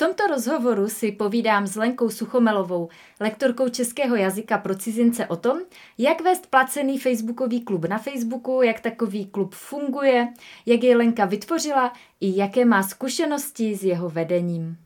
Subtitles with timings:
[0.00, 2.88] tomto rozhovoru si povídám s Lenkou Suchomelovou,
[3.20, 5.58] lektorkou českého jazyka pro cizince o tom,
[5.98, 10.28] jak vést placený facebookový klub na Facebooku, jak takový klub funguje,
[10.66, 14.76] jak jej Lenka vytvořila i jaké má zkušenosti s jeho vedením.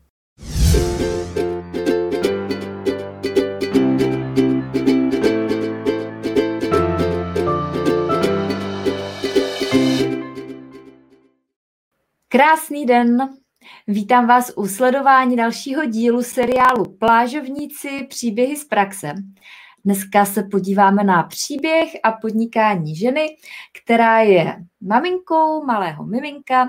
[12.29, 13.44] Krásný den!
[13.87, 19.15] Vítám vás u sledování dalšího dílu seriálu Plážovníci příběhy z praxe.
[19.85, 23.27] Dneska se podíváme na příběh a podnikání ženy,
[23.83, 26.69] která je maminkou malého miminka,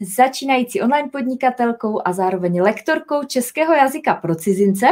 [0.00, 4.86] začínající online podnikatelkou a zároveň lektorkou českého jazyka pro cizince,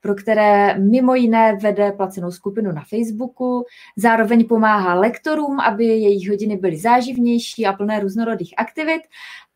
[0.00, 3.64] pro které mimo jiné vede placenou skupinu na Facebooku,
[3.96, 9.02] zároveň pomáhá lektorům, aby jejich hodiny byly záživnější a plné různorodých aktivit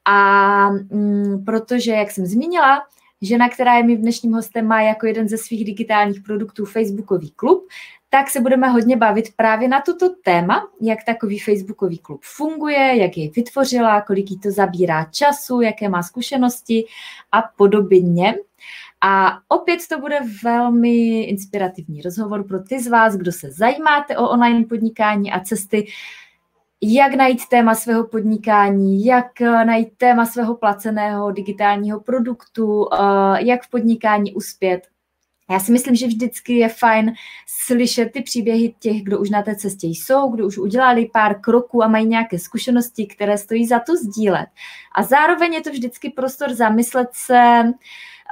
[0.06, 2.82] a mm, protože, jak jsem zmínila,
[3.22, 7.30] žena, která je mi v dnešním hostem, má jako jeden ze svých digitálních produktů Facebookový
[7.30, 7.68] klub,
[8.10, 13.16] tak se budeme hodně bavit právě na toto téma, jak takový Facebookový klub funguje, jak
[13.16, 16.84] jej vytvořila, kolik jí to zabírá času, jaké má zkušenosti
[17.32, 18.34] a podobně.
[19.00, 24.28] A opět to bude velmi inspirativní rozhovor pro ty z vás, kdo se zajímáte o
[24.28, 25.86] online podnikání a cesty,
[26.82, 32.98] jak najít téma svého podnikání, jak eh, najít téma svého placeného digitálního produktu, eh,
[33.38, 34.88] jak v podnikání uspět.
[35.50, 37.14] Já si myslím, že vždycky je fajn
[37.66, 41.82] slyšet ty příběhy těch, kdo už na té cestě jsou, kdo už udělali pár kroků
[41.82, 44.46] a mají nějaké zkušenosti, které stojí za to sdílet.
[44.94, 47.70] A zároveň je to vždycky prostor zamyslet se, uh,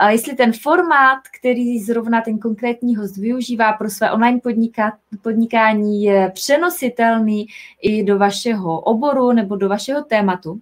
[0.09, 6.31] jestli ten formát, který zrovna ten konkrétní host využívá pro své online podniká, podnikání, je
[6.35, 7.47] přenositelný
[7.83, 10.61] i do vašeho oboru nebo do vašeho tématu.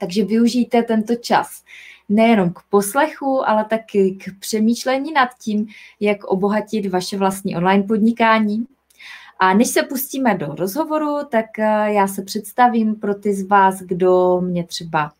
[0.00, 1.62] Takže využijte tento čas
[2.08, 5.66] nejenom k poslechu, ale taky k přemýšlení nad tím,
[6.00, 8.66] jak obohatit vaše vlastní online podnikání.
[9.40, 13.80] A než se pustíme do rozhovoru, tak eh, já se představím pro ty z vás,
[13.80, 15.12] kdo mě třeba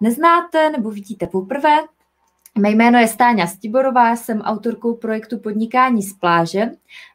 [0.00, 1.76] neznáte nebo vidíte poprvé,
[2.58, 6.70] Mé jméno je Stáňa Stiborová, jsem autorkou projektu Podnikání z pláže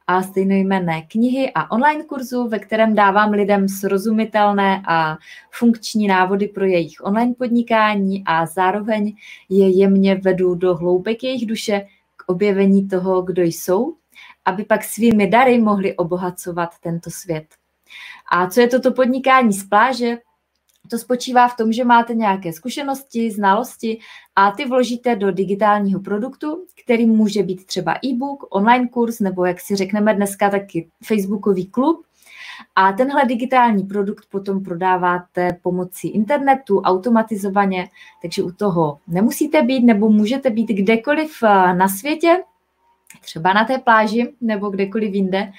[0.07, 5.17] a stejnojmenné knihy a online kurzu, ve kterém dávám lidem srozumitelné a
[5.51, 9.15] funkční návody pro jejich online podnikání a zároveň
[9.49, 11.85] je jemně vedu do hloubek jejich duše
[12.15, 13.95] k objevení toho, kdo jsou,
[14.45, 17.45] aby pak svými dary mohli obohacovat tento svět.
[18.31, 20.17] A co je toto podnikání z pláže?
[20.89, 23.99] To spočívá v tom, že máte nějaké zkušenosti, znalosti
[24.35, 29.59] a ty vložíte do digitálního produktu, který může být třeba e-book, online kurz nebo jak
[29.59, 32.05] si řekneme dneska taky Facebookový klub.
[32.75, 37.89] A tenhle digitální produkt potom prodáváte pomocí internetu automatizovaně,
[38.21, 42.43] takže u toho nemusíte být nebo můžete být kdekoliv eh, na světě,
[43.21, 45.51] třeba na té pláži nebo kdekoliv jinde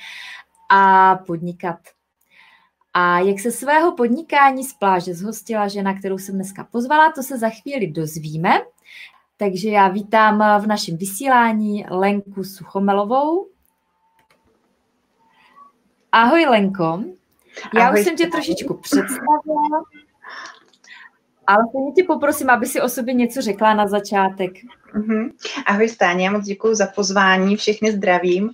[0.70, 1.78] a podnikat
[2.94, 7.38] a jak se svého podnikání z pláže zhostila žena, kterou jsem dneska pozvala, to se
[7.38, 8.50] za chvíli dozvíme.
[9.36, 13.48] Takže já vítám v našem vysílání Lenku Suchomelovou.
[16.12, 17.04] Ahoj Lenko.
[17.74, 18.00] Já Ahoj.
[18.00, 19.84] už jsem tě trošičku představila,
[21.50, 21.64] ale
[21.96, 24.52] tě poprosím, aby si o sobě něco řekla na začátek.
[24.94, 25.30] Uh-huh.
[25.66, 28.50] Ahoj Stáně, moc děkuji za pozvání, všechny zdravím.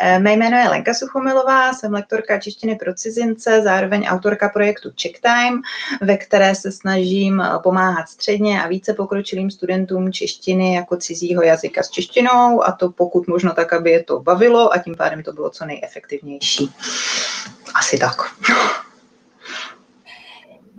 [0.00, 5.60] E, mé jméno je Lenka Suchomilová, jsem lektorka češtiny pro cizince, zároveň autorka projektu Checktime,
[6.00, 11.82] ve které se snažím eh, pomáhat středně a více pokročilým studentům češtiny jako cizího jazyka
[11.82, 15.32] s češtinou a to pokud možno tak, aby je to bavilo a tím pádem to
[15.32, 16.74] bylo co nejefektivnější.
[17.74, 18.16] Asi tak.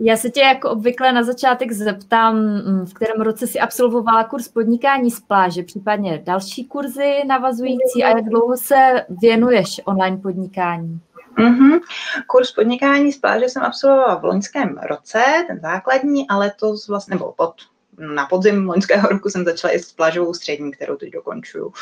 [0.00, 4.48] Já se tě jako obvykle na začátek zeptám, mm, v kterém roce si absolvovala kurz
[4.48, 11.00] podnikání z pláže, případně další kurzy navazující a jak dlouho se věnuješ online podnikání?
[11.38, 11.80] Mm-hmm.
[12.26, 17.32] Kurs podnikání z pláže jsem absolvovala v loňském roce, ten základní, ale to vlastně, nebo
[17.36, 17.54] pod
[17.98, 21.72] na podzim loňského roku jsem začala i s plážovou střední, kterou teď dokončuju.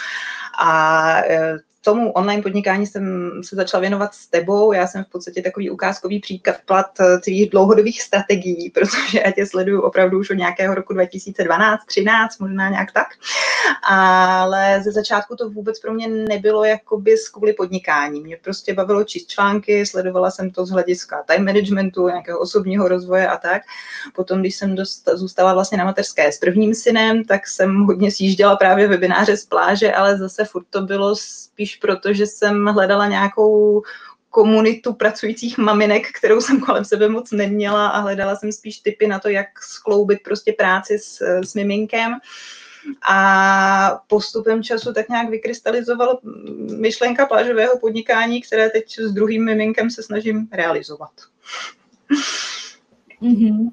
[0.58, 4.72] A e, tomu online podnikání jsem se začala věnovat s tebou.
[4.72, 6.86] Já jsem v podstatě takový ukázkový příklad
[7.24, 12.68] tvých dlouhodobých strategií, protože já tě sleduju opravdu už od nějakého roku 2012, 13, možná
[12.68, 13.06] nějak tak.
[13.82, 18.20] Ale ze začátku to vůbec pro mě nebylo jakoby z kvůli podnikání.
[18.20, 23.28] Mě prostě bavilo číst články, sledovala jsem to z hlediska time managementu, nějakého osobního rozvoje
[23.28, 23.62] a tak.
[24.14, 28.56] Potom, když jsem dost, zůstala vlastně na mateřské s prvním synem, tak jsem hodně sjížděla
[28.56, 33.82] právě webináře z pláže, ale zase furt to bylo spíš protože jsem hledala nějakou
[34.30, 39.18] komunitu pracujících maminek, kterou jsem kolem sebe moc neměla a hledala jsem spíš typy na
[39.18, 42.12] to, jak skloubit prostě práci s, s miminkem.
[43.10, 46.18] A postupem času tak nějak vykrystalizovala
[46.78, 51.12] myšlenka plážového podnikání, které teď s druhým miminkem se snažím realizovat.
[53.22, 53.70] Mm-hmm.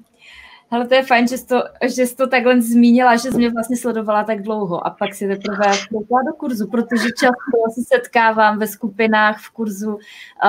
[0.72, 3.50] Ale to je fajn, že jsi, to, že jsi to takhle zmínila, že jsi mě
[3.50, 8.58] vlastně sledovala tak dlouho a pak si teprve koukla do kurzu, protože často se setkávám
[8.58, 9.98] ve skupinách v kurzu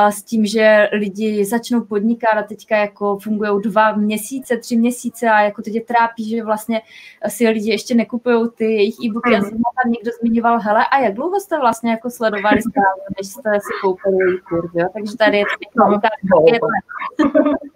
[0.10, 5.42] s tím, že lidi začnou podnikat a teďka jako fungují dva měsíce, tři měsíce a
[5.42, 6.82] jako teď je trápí, že vlastně
[7.28, 9.36] si lidi ještě nekupují ty jejich e-booky.
[9.36, 13.28] A jsem tam někdo zmiňoval, hele, a jak dlouho jste vlastně jako sledovali stále, než
[13.28, 14.88] jste si koupili kurz, jo?
[14.94, 16.60] Takže tady je to no, to je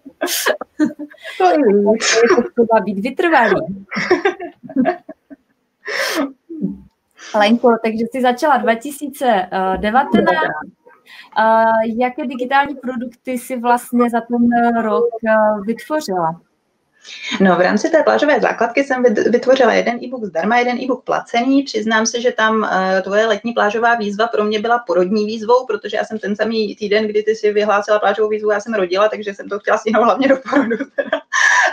[2.36, 3.86] potřeba být vytrvalý.
[7.36, 10.10] Lenko, takže jsi začala 2019.
[11.98, 14.50] Jaké digitální produkty si vlastně za ten
[14.82, 15.06] rok
[15.66, 16.42] vytvořila?
[17.42, 21.64] No, v rámci té plážové základky jsem vytvořila jeden e-book zdarma, jeden e-book placený.
[21.64, 25.98] Přiznám se, že tam uh, tvoje letní plážová výzva pro mě byla porodní výzvou, protože
[25.98, 29.34] já jsem ten samý týden, kdy ty si vyhlásila plážovou výzvu, já jsem rodila, takže
[29.34, 30.78] jsem to chtěla stihnout hlavně do porodu.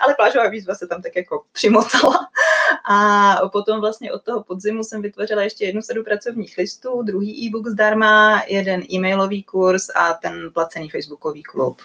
[0.03, 2.29] Ale plážová výzva se tam tak jako přimotala.
[2.91, 7.67] A potom vlastně od toho podzimu jsem vytvořila ještě jednu sadu pracovních listů, druhý e-book
[7.67, 11.83] zdarma, jeden e-mailový kurz a ten placený facebookový klub.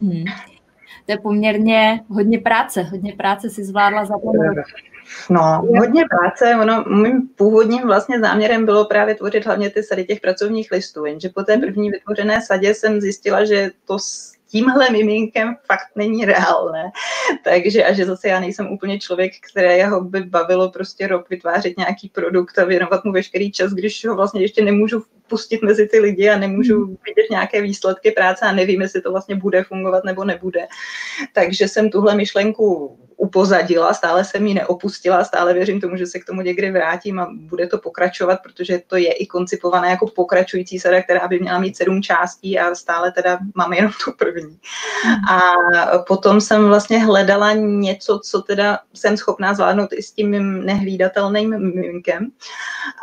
[0.00, 0.24] Hmm
[1.06, 4.66] to je poměrně hodně práce, hodně práce si zvládla za rok.
[5.30, 6.56] No, hodně práce.
[6.60, 11.28] Ono, mým původním vlastně záměrem bylo právě tvořit hlavně ty sady těch pracovních listů, jenže
[11.28, 13.96] po té první vytvořené sadě jsem zjistila, že to
[14.50, 16.90] tímhle miminkem fakt není reálné.
[17.44, 22.08] Takže a že zase já nejsem úplně člověk, kterého by bavilo prostě rok vytvářet nějaký
[22.08, 26.30] produkt a věnovat mu veškerý čas, když ho vlastně ještě nemůžu pustit mezi ty lidi
[26.30, 26.96] a nemůžu hmm.
[27.06, 30.66] vidět nějaké výsledky práce a nevím, jestli to vlastně bude fungovat nebo nebude.
[31.34, 36.24] Takže jsem tuhle myšlenku upozadila, stále jsem ji neopustila, stále věřím tomu, že se k
[36.24, 41.02] tomu někdy vrátím a bude to pokračovat, protože to je i koncipované jako pokračující sada,
[41.02, 44.58] která by měla mít sedm částí a stále teda mám jenom tu první.
[45.30, 45.40] A
[45.98, 51.50] potom jsem vlastně hledala něco, co teda jsem schopná zvládnout i s tím mým nehlídatelným
[51.50, 52.30] miminkem.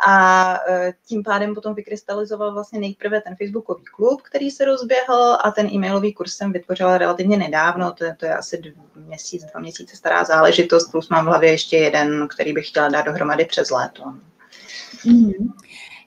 [0.06, 1.74] A e, tím pádem potom
[2.18, 6.98] vykrystalizoval vlastně nejprve ten facebookový klub, který se rozběhl a ten e-mailový kurz jsem vytvořila
[6.98, 11.28] relativně nedávno, to je, to je asi měsíc, dva měsíce stará záležitost, plus mám v
[11.28, 14.02] hlavě ještě jeden, který bych chtěla dát dohromady přes léto.
[15.04, 15.52] Mm-hmm.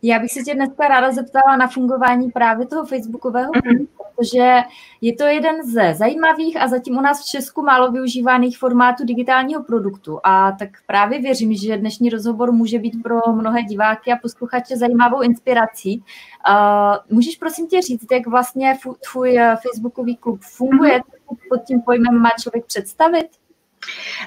[0.02, 3.88] Já bych se tě dneska ráda zeptala na fungování právě toho facebookového mm-hmm.
[4.16, 4.62] protože
[5.02, 9.64] je to jeden ze zajímavých a zatím u nás v Česku málo využívaných formátů digitálního
[9.64, 10.20] produktu.
[10.24, 15.22] A tak právě věřím, že dnešní rozhovor může být pro mnohé diváky a posluchače zajímavou
[15.22, 16.04] inspirací.
[16.50, 18.78] Uh, můžeš prosím tě říct, jak vlastně
[19.12, 21.38] tvůj eh, facebookový klub funguje, mm-hmm.
[21.50, 23.41] pod tím pojmem má člověk představit?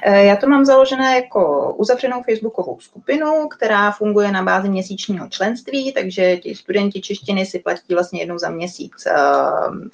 [0.03, 5.93] Eh, já to mám založené jako uzavřenou facebookovou skupinu, která funguje na bázi měsíčního členství,
[5.93, 9.15] takže ti studenti češtiny si platí vlastně jednou za měsíc eh,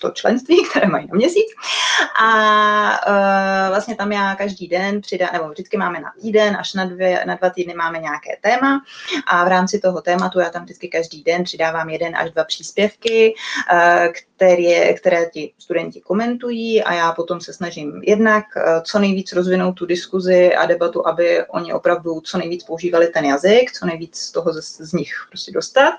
[0.00, 1.46] to členství, které mají na měsíc.
[2.22, 2.30] A
[3.06, 7.24] eh, vlastně tam já každý den přidám, nebo vždycky máme na týden, až na, dvě,
[7.26, 8.82] na dva týdny máme nějaké téma
[9.26, 13.34] a v rámci toho tématu já tam vždycky každý den přidávám jeden až dva příspěvky,
[14.40, 18.44] které, které ti studenti komentují a já potom se snažím jednak
[18.82, 23.72] co nejvíc rozvinout tu diskuzi a debatu, aby oni opravdu co nejvíc používali ten jazyk,
[23.72, 25.92] co nejvíc z toho z, z nich prostě dostat.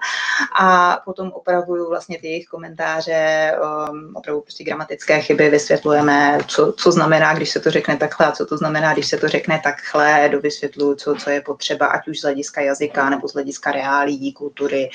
[0.60, 3.52] A potom opravuju vlastně ty jejich komentáře,
[3.92, 8.32] um, opravdu prostě gramatické chyby, vysvětlujeme, co, co znamená, když se to řekne takhle a
[8.32, 12.20] co to znamená, když se to řekne takhle, dovysvětluju, co, co je potřeba, ať už
[12.20, 14.90] z hlediska jazyka nebo z hlediska reálí, kultury,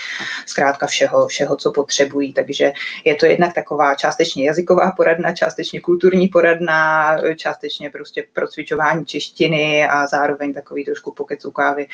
[0.47, 2.33] zkrátka všeho, všeho, co potřebují.
[2.33, 2.73] Takže
[3.05, 9.89] je to jednak taková částečně jazyková poradna, částečně kulturní poradna, částečně prostě pro procvičování češtiny
[9.89, 11.87] a zároveň takový trošku pokecu kávy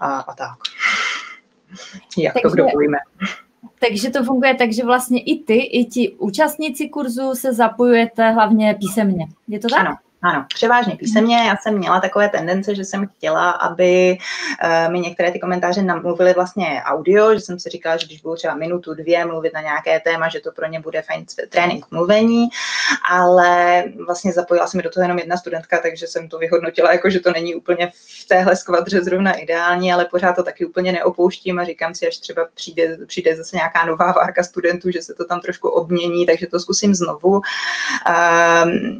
[0.00, 0.58] a, a tak.
[2.18, 2.98] Jak takže, to kdo pojme.
[3.88, 8.74] Takže to funguje tak, že vlastně i ty, i ti účastníci kurzu se zapojujete hlavně
[8.74, 9.26] písemně.
[9.48, 9.80] Je to tak?
[9.80, 11.36] Ano, ano, převážně písemně.
[11.36, 14.18] Já jsem měla takové tendence, že jsem chtěla, aby
[14.64, 18.34] uh, mi některé ty komentáře namluvily vlastně audio, že jsem si říkala, že když budu
[18.34, 22.48] třeba minutu, dvě mluvit na nějaké téma, že to pro ně bude fajn trénink mluvení,
[23.10, 27.10] ale vlastně zapojila se mi do toho jenom jedna studentka, takže jsem to vyhodnotila jako,
[27.10, 27.92] že to není úplně
[28.22, 32.18] v téhle skvadře zrovna ideální, ale pořád to taky úplně neopouštím a říkám si, až
[32.18, 36.46] třeba přijde, přijde zase nějaká nová várka studentů, že se to tam trošku obmění, takže
[36.46, 37.30] to zkusím znovu.
[37.30, 37.42] Uh,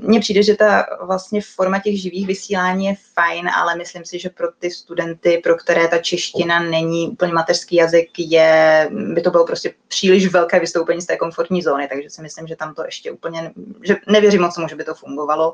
[0.02, 4.30] Mně přijde, že ta vlastně forma těch živých vysílání je fajn, ale myslím si, že
[4.30, 9.46] pro ty studenty, pro které ta čeština není úplně mateřský jazyk, je, by to bylo
[9.46, 13.10] prostě příliš velké vystoupení z té komfortní zóny, takže si myslím, že tam to ještě
[13.10, 13.52] úplně,
[13.84, 15.52] že nevěřím moc tomu, že by to fungovalo,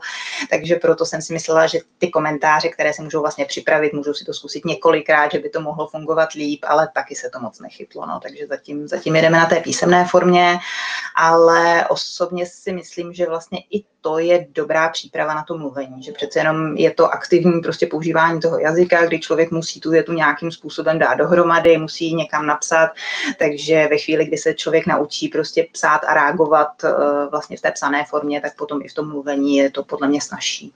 [0.51, 4.25] takže proto jsem si myslela, že ty komentáře, které se můžou vlastně připravit, můžou si
[4.25, 8.07] to zkusit několikrát, že by to mohlo fungovat líp, ale taky se to moc nechytlo,
[8.07, 10.59] no, takže zatím, zatím jedeme na té písemné formě,
[11.17, 16.13] ale osobně si myslím, že vlastně i to je dobrá příprava na to mluvení, že
[16.13, 20.51] přece jenom je to aktivní prostě používání toho jazyka, kdy člověk musí tu větu nějakým
[20.51, 22.91] způsobem dát dohromady, musí ji někam napsat,
[23.39, 26.91] takže ve chvíli, kdy se člověk naučí prostě psát a reagovat uh,
[27.31, 30.21] vlastně v té psané formě, tak potom i v tom mluvení je to podle mě
[30.21, 30.73] snažší.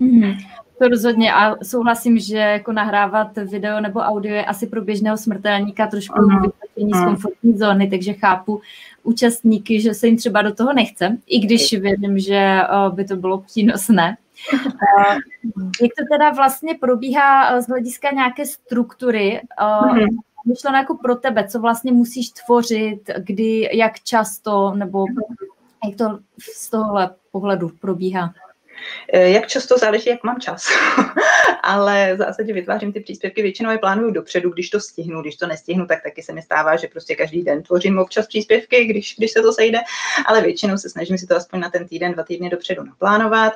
[0.00, 0.36] Mm-hmm.
[0.78, 5.86] To rozhodně a souhlasím, že jako nahrávat video nebo audio je asi pro běžného smrtelníka
[5.86, 6.42] trošku uh-huh.
[6.42, 8.60] vytlačení z komfortní zóny, takže chápu
[9.02, 13.38] účastníky, že se jim třeba do toho nechce, i když věřím, že by to bylo
[13.38, 14.16] přínosné.
[15.82, 19.40] Jak to teda vlastně probíhá z hlediska nějaké struktury?
[19.60, 20.06] Uh-huh.
[20.46, 25.06] Myšleno jako pro tebe, co vlastně musíš tvořit, kdy, jak často, nebo
[25.84, 26.18] jak to
[26.54, 28.34] z tohohle pohledu probíhá?
[29.12, 30.68] Eh, jak často záleží, jak mám čas.
[31.62, 35.20] Ale v zásadě vytvářím ty příspěvky, většinou je plánuju dopředu, když to stihnu.
[35.20, 38.84] Když to nestihnu, tak taky se mi stává, že prostě každý den tvořím občas příspěvky,
[38.84, 39.78] když, když se to sejde,
[40.26, 43.52] ale většinou se snažím si to aspoň na ten týden, dva týdny dopředu naplánovat.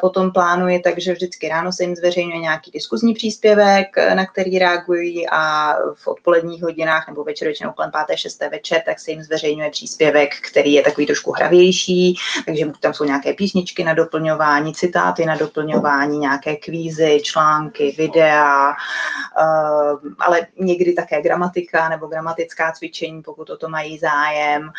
[0.00, 5.74] Potom plánuji takže vždycky ráno se jim zveřejňuje nějaký diskuzní příspěvek, na který reagují a
[5.94, 10.30] v odpoledních hodinách nebo večer, většinou kolem páté, šesté večer, tak se jim zveřejňuje příspěvek,
[10.50, 12.16] který je takový trošku hravější,
[12.46, 19.94] takže tam jsou nějaké písničky na doplňování, citáty na doplňování, nějaké kvízy, články, videa, eh,
[20.18, 24.70] ale někdy také gramatika nebo gramatická cvičení, pokud o to mají zájem.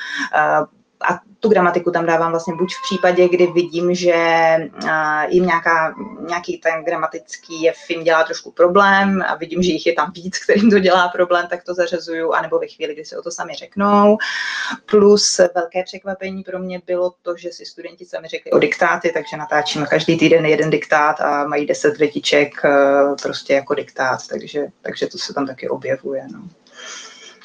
[1.10, 4.16] A tu gramatiku tam dávám vlastně buď v případě, kdy vidím, že
[5.30, 5.96] jim nějaká,
[6.28, 10.70] nějaký ten gramatický jev dělá trošku problém a vidím, že jich je tam víc, kterým
[10.70, 14.18] to dělá problém, tak to zařazuju, anebo ve chvíli, kdy si o to sami řeknou.
[14.86, 19.38] Plus velké překvapení pro mě bylo to, že si studenti sami řekli o diktáty, takže
[19.38, 22.70] natáčíme každý týden jeden diktát a mají deset větiček e,
[23.22, 26.28] prostě jako diktát, takže, takže to se tam taky objevuje.
[26.34, 26.40] No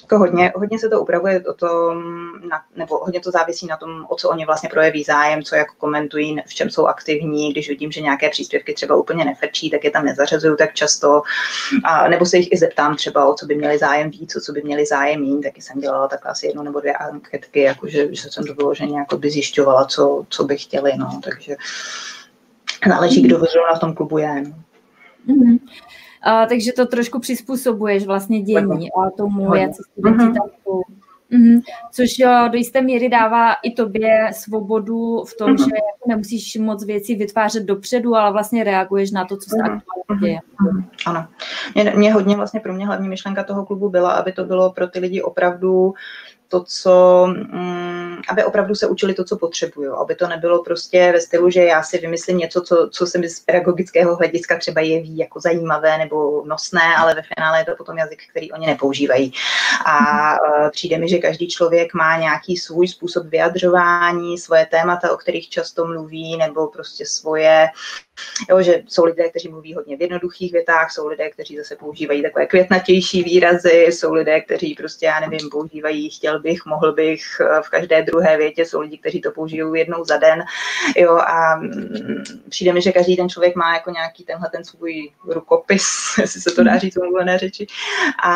[0.06, 2.02] jako hodně, hodně se to upravuje o tom,
[2.48, 5.74] na, nebo hodně to závisí na tom, o co oni vlastně projeví zájem, co jako
[5.78, 7.52] komentují, v čem jsou aktivní.
[7.52, 11.22] Když vidím, že nějaké příspěvky třeba úplně nefrčí, tak je tam nezařazuju tak často.
[11.84, 14.52] A, nebo se jich i zeptám třeba, o co by měli zájem víc, o co
[14.52, 15.42] by měli zájem jít.
[15.42, 19.16] Taky jsem dělala takhle asi jednu nebo dvě anketky, jakože, že jsem to vyloženě jako
[19.18, 20.92] by zjišťovala, co, co by chtěli.
[20.96, 21.20] No.
[21.24, 21.56] Takže
[22.88, 24.44] záleží, kdo na v tom klubu je.
[25.28, 25.58] Mm-hmm.
[26.26, 30.34] A, takže to trošku přizpůsobuješ vlastně dění a tomu, jak se studenti mm-hmm.
[30.34, 30.82] tam jsou.
[31.32, 31.60] Mm-hmm.
[31.92, 35.64] Což jo, do jisté míry dává i tobě svobodu v tom, mm-hmm.
[35.64, 39.76] že jako nemusíš moc věcí vytvářet dopředu, ale vlastně reaguješ na to, co se mm-hmm.
[39.76, 40.38] aktuálně děje.
[40.64, 40.84] Mm-hmm.
[41.06, 41.26] Ano.
[41.74, 44.88] Mě, mě hodně vlastně pro mě hlavní myšlenka toho klubu byla, aby to bylo pro
[44.88, 45.94] ty lidi opravdu
[46.48, 51.20] to, co, um, aby opravdu se učili to, co potřebují, aby to nebylo prostě ve
[51.20, 55.16] stylu, že já si vymyslím něco, co, co se mi z pedagogického hlediska třeba jeví
[55.16, 59.32] jako zajímavé nebo nosné, ale ve finále je to potom jazyk, který oni nepoužívají.
[59.86, 59.96] A
[60.32, 65.48] uh, přijde mi, že každý člověk má nějaký svůj způsob vyjadřování, svoje témata, o kterých
[65.48, 67.68] často mluví, nebo prostě svoje
[68.50, 72.22] Jo, že jsou lidé, kteří mluví hodně v jednoduchých větách, jsou lidé, kteří zase používají
[72.22, 77.62] takové květnatější výrazy, jsou lidé, kteří prostě, já nevím, používají chtěl bych, mohl bych eh,
[77.62, 80.44] v každé druhé větě, jsou lidi, kteří to použijí jednou za den.
[80.96, 85.10] Jo, a mm, přijde mi, že každý ten člověk má jako nějaký tenhle ten svůj
[85.28, 85.84] rukopis,
[86.20, 87.66] jestli se to dá říct mluvené řeči.
[88.22, 88.34] A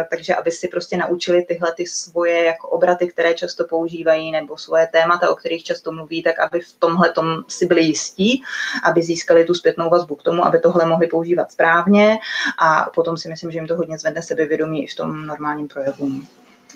[0.00, 4.56] eh, takže, aby si prostě naučili tyhle ty svoje jako obraty, které často používají, nebo
[4.56, 8.42] svoje témata, o kterých často mluví, tak aby v tomhle tom si byli jistí
[8.84, 12.18] aby získali tu zpětnou vazbu k tomu, aby tohle mohli používat správně
[12.58, 16.10] a potom si myslím, že jim to hodně zvedne sebevědomí i v tom normálním projevu.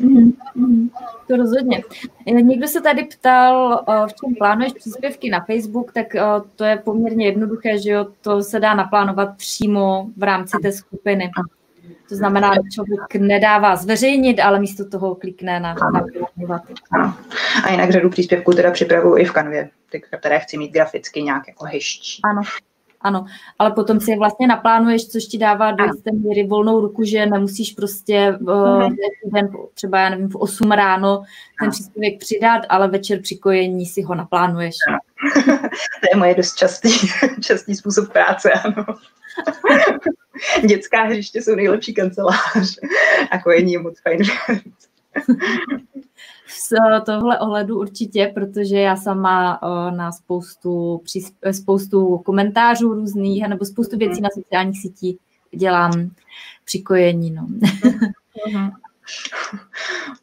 [0.00, 0.90] Mm-hmm.
[1.28, 1.82] To rozhodně.
[2.26, 6.06] Někdo se tady ptal, v čem plánuješ příspěvky na Facebook, tak
[6.56, 11.30] to je poměrně jednoduché, že jo, to se dá naplánovat přímo v rámci té skupiny.
[12.08, 16.62] To znamená, že člověk nedává zveřejnit, ale místo toho klikne na naplánovat.
[17.64, 21.48] A jinak řadu příspěvků teda připravuju i v kanvě, ty, které chci mít graficky nějak
[21.48, 22.20] jako hezčí.
[22.24, 22.42] Ano,
[23.00, 23.26] ano,
[23.58, 27.26] ale potom si je vlastně naplánuješ, což ti dává do jisté míry volnou ruku, že
[27.26, 28.88] nemusíš prostě uh,
[29.32, 31.22] den, třeba já nevím, v 8 ráno
[31.60, 34.74] ten příspěvek přidat, ale večer při kojení si ho naplánuješ.
[36.00, 36.90] to je moje dost častý,
[37.40, 38.84] častý způsob práce, ano.
[40.68, 42.78] Dětská hřiště jsou nejlepší kancelář
[43.30, 44.20] a kojení je moc fajn
[46.46, 49.60] v tohle ohledu určitě, protože já sama
[49.96, 51.02] na spoustu,
[51.52, 55.16] spoustu komentářů různých nebo spoustu věcí na sociálních sítích
[55.56, 56.10] dělám
[56.64, 57.30] přikojení.
[57.30, 57.46] No.
[58.52, 58.70] Mhm.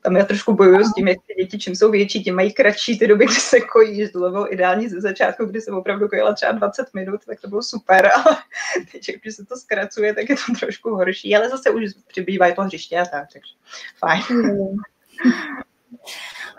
[0.02, 3.00] Tam já trošku bojuju s tím, jak ty děti, čím jsou větší, tím mají kratší
[3.00, 6.52] ty doby, kdy se kojí, to bylo ideální ze začátku, kdy jsem opravdu kojila třeba
[6.52, 8.38] 20 minut, tak to bylo super, ale
[8.92, 12.62] teď, když se to zkracuje, tak je to trošku horší, ale zase už přibývají to
[12.62, 13.54] hřiště a tak, takže
[14.00, 14.24] fajn.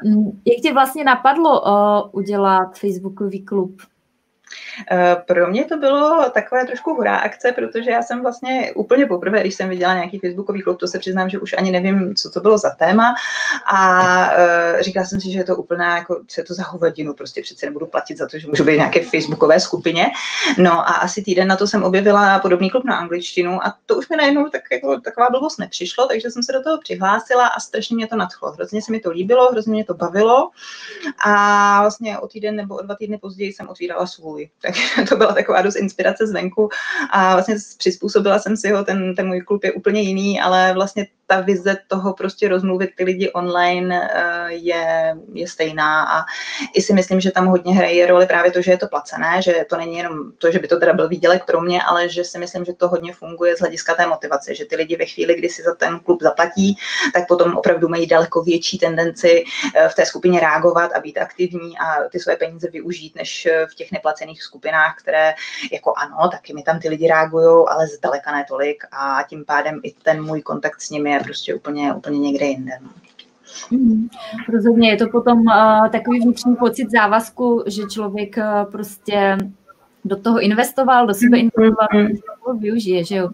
[0.04, 3.82] Mm, jak tě vlastně napadlo uh, udělat Facebookový klub?
[4.90, 9.40] Eh, pro mě to bylo takové trošku hurá akce, protože já jsem vlastně úplně poprvé,
[9.40, 12.40] když jsem viděla nějaký facebookový klub, to se přiznám, že už ani nevím, co to
[12.40, 13.14] bylo za téma
[13.66, 14.00] a
[14.32, 17.66] uh, říkala jsem si, že je to úplná, jako, je to za hovadinu, prostě přece
[17.66, 20.06] nebudu platit za to, že můžu být v nějaké facebookové skupině.
[20.58, 24.08] No a asi týden na to jsem objevila podobný klub na angličtinu a to už
[24.08, 27.96] mi najednou tak, jako, taková blbost nepřišlo, takže jsem se do toho přihlásila a strašně
[27.96, 28.52] mě to nadchlo.
[28.52, 30.50] Hrozně se mi to líbilo, hrozně mě to bavilo
[31.24, 35.32] a vlastně o týden nebo o dva týdny později jsem otvírala svůj takže to byla
[35.32, 36.68] taková dost inspirace zvenku
[37.10, 41.06] a vlastně přizpůsobila jsem si ho, ten, ten můj klub je úplně jiný, ale vlastně
[41.26, 46.24] ta vize toho prostě rozmluvit ty lidi online eh, je, je stejná a
[46.74, 49.64] i si myslím, že tam hodně hraje roli právě to, že je to placené, že
[49.70, 52.38] to není jenom to, že by to teda byl výdělek pro mě, ale že si
[52.38, 55.48] myslím, že to hodně funguje z hlediska té motivace, že ty lidi ve chvíli, kdy
[55.48, 56.76] si za ten klub zaplatí,
[57.14, 59.44] tak potom opravdu mají daleko větší tendenci
[59.76, 63.66] eh, v té skupině reagovat a být aktivní a ty své peníze využít, než eh,
[63.66, 65.34] v těch neplacených skupinách, které
[65.72, 69.80] jako ano, taky mi tam ty lidi reagují, ale zdaleka ne tolik a tím pádem
[69.82, 72.72] i ten můj kontakt s nimi je prostě úplně, úplně někde jinde.
[72.82, 72.90] No.
[73.70, 74.08] Mm,
[74.52, 79.38] rozhodně je to potom uh, takový vnitřní pocit závazku, že člověk uh, prostě
[80.04, 82.20] do toho investoval, do sebe investoval, mm-hmm.
[82.44, 83.28] to využije, že jo.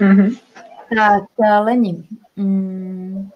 [0.00, 0.38] Mm-hmm.
[0.96, 2.04] Tak, uh, Leni,
[2.36, 3.30] mm,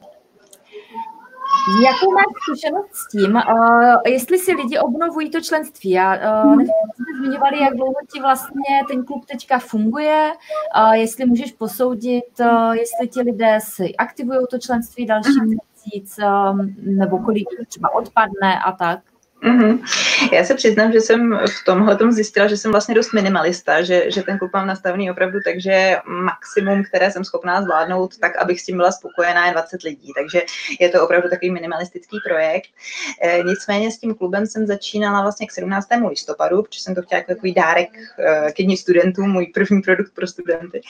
[1.85, 5.91] Jakou máš zkušenost s tím, uh, jestli si lidi obnovují to členství?
[5.91, 10.33] Já uh, jsme zmiňovali, jak dlouho ti vlastně ten klub teďka funguje,
[10.77, 15.47] uh, jestli můžeš posoudit, uh, jestli ti lidé si aktivují to členství další mhm.
[15.47, 19.01] měsíc, um, nebo kolik třeba odpadne a tak.
[19.43, 19.79] Mm-hmm.
[20.33, 24.11] Já se přiznám, že jsem v tomhle tom zjistila, že jsem vlastně dost minimalista, že,
[24.11, 28.61] že ten klub mám nastavený opravdu tak, že maximum, které jsem schopná zvládnout, tak abych
[28.61, 30.13] s tím byla spokojená, je 20 lidí.
[30.17, 30.43] Takže
[30.81, 32.71] je to opravdu takový minimalistický projekt.
[33.23, 35.89] E, nicméně s tím klubem jsem začínala vlastně k 17.
[36.09, 40.15] listopadu, protože jsem to chtěla jako takový dárek e, ke dní studentů, můj první produkt
[40.15, 40.81] pro studenty.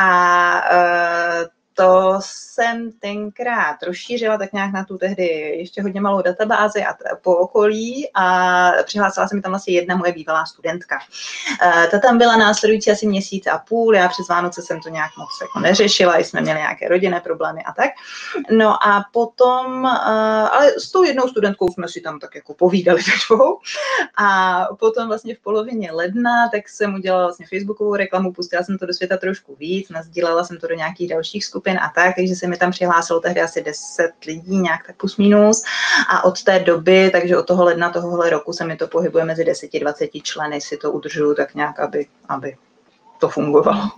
[0.00, 5.24] A e, to jsem tenkrát rozšířila tak nějak na tu tehdy
[5.58, 10.12] ještě hodně malou databázi a po okolí a přihlásila se mi tam vlastně jedna moje
[10.12, 10.98] bývalá studentka.
[11.62, 15.10] Eh, ta tam byla následující asi měsíc a půl, já přes Vánoce jsem to nějak
[15.18, 17.90] moc jako neřešila, jsme měli nějaké rodinné problémy a tak.
[18.50, 19.90] No a potom, eh,
[20.48, 23.58] ale s tou jednou studentkou jsme si tam tak jako povídali dvou.
[24.16, 28.86] A potom vlastně v polovině ledna, tak jsem udělala vlastně Facebookovou reklamu, pustila jsem to
[28.86, 32.34] do světa trošku víc, nazdílela jsem to do nějakých dalších skupin skupin a tak, takže
[32.34, 35.62] se mi tam přihlásilo tehdy asi 10 lidí, nějak tak plus minus.
[36.10, 39.44] A od té doby, takže od toho ledna tohohle roku se mi to pohybuje mezi
[39.44, 42.56] 10-20 členy, si to udržuju tak nějak, aby, aby
[43.20, 43.90] to fungovalo.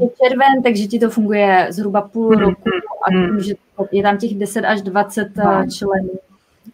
[0.00, 2.70] Je červen, takže ti to funguje zhruba půl mm, roku
[3.06, 3.40] a mm.
[3.40, 3.54] že
[3.92, 5.70] je tam těch 10 až 20 mm.
[5.70, 6.10] členů,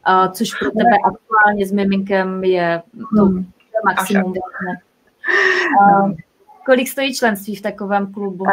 [0.05, 2.83] a což pro tebe aktuálně s miminkem je
[3.16, 3.47] to mm.
[3.85, 4.35] maximum.
[6.66, 8.44] Kolik stojí členství v takovém klubu?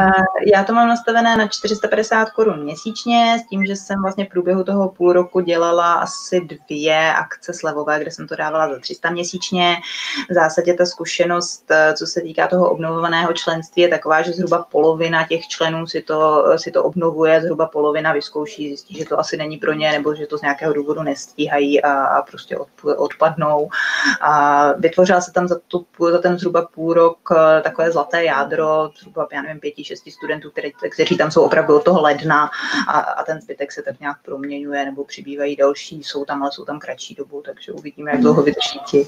[0.54, 4.64] Já to mám nastavené na 450 korun měsíčně, s tím, že jsem vlastně v průběhu
[4.64, 9.76] toho půl roku dělala asi dvě akce slevové, kde jsem to dávala za 300 měsíčně.
[10.30, 14.66] V zásadě ta zkušenost, eh, co se týká toho obnovovaného členství, je taková, že zhruba
[14.72, 19.38] polovina těch členů si to, si to obnovuje, zhruba polovina vyzkouší, zjistí, že to asi
[19.38, 23.70] není pro ně, nebo že to z nějakého důvodu nestíhají a, a prostě od, odpadnou.
[24.22, 28.24] A vytvořila se tam za, tu, za ten zhruba půl rok eh, takové zlaté zlaté
[28.24, 32.50] jádro, třeba, já nevím, pěti, šesti studentů, které, kteří tam jsou opravdu od toho ledna
[32.88, 36.66] a, a ten zbytek se tak nějak proměňuje nebo přibývají další, jsou tam, ale jsou
[36.66, 39.08] tam kratší dobu, takže uvidíme, jak dlouho vydrží ti.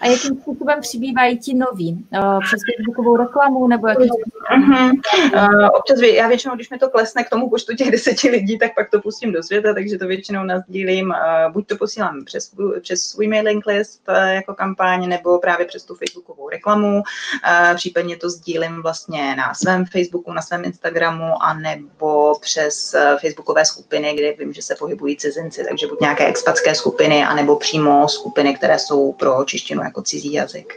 [0.00, 2.06] A jakým způsobem přibývají ti noví?
[2.12, 4.90] Uh, přes Facebookovou reklamu nebo jakým uh-huh.
[5.34, 8.74] uh, Občas, já většinou, když mi to klesne k tomu počtu těch deseti lidí, tak
[8.74, 11.08] pak to pustím do světa, takže to většinou nazdílím.
[11.08, 12.50] Uh, buď to posílám přes,
[12.80, 16.96] přes svůj mailing list uh, jako kampaň, nebo právě přes tu Facebookovou reklamu.
[16.96, 23.64] Uh, případně to sdílím vlastně na svém Facebooku, na svém Instagramu, a nebo přes Facebookové
[23.64, 28.54] skupiny, kde vím, že se pohybují cizinci, takže buď nějaké expatské skupiny, anebo přímo skupiny,
[28.54, 29.44] které jsou pro
[29.80, 30.74] čištinu jako cizí jazyk.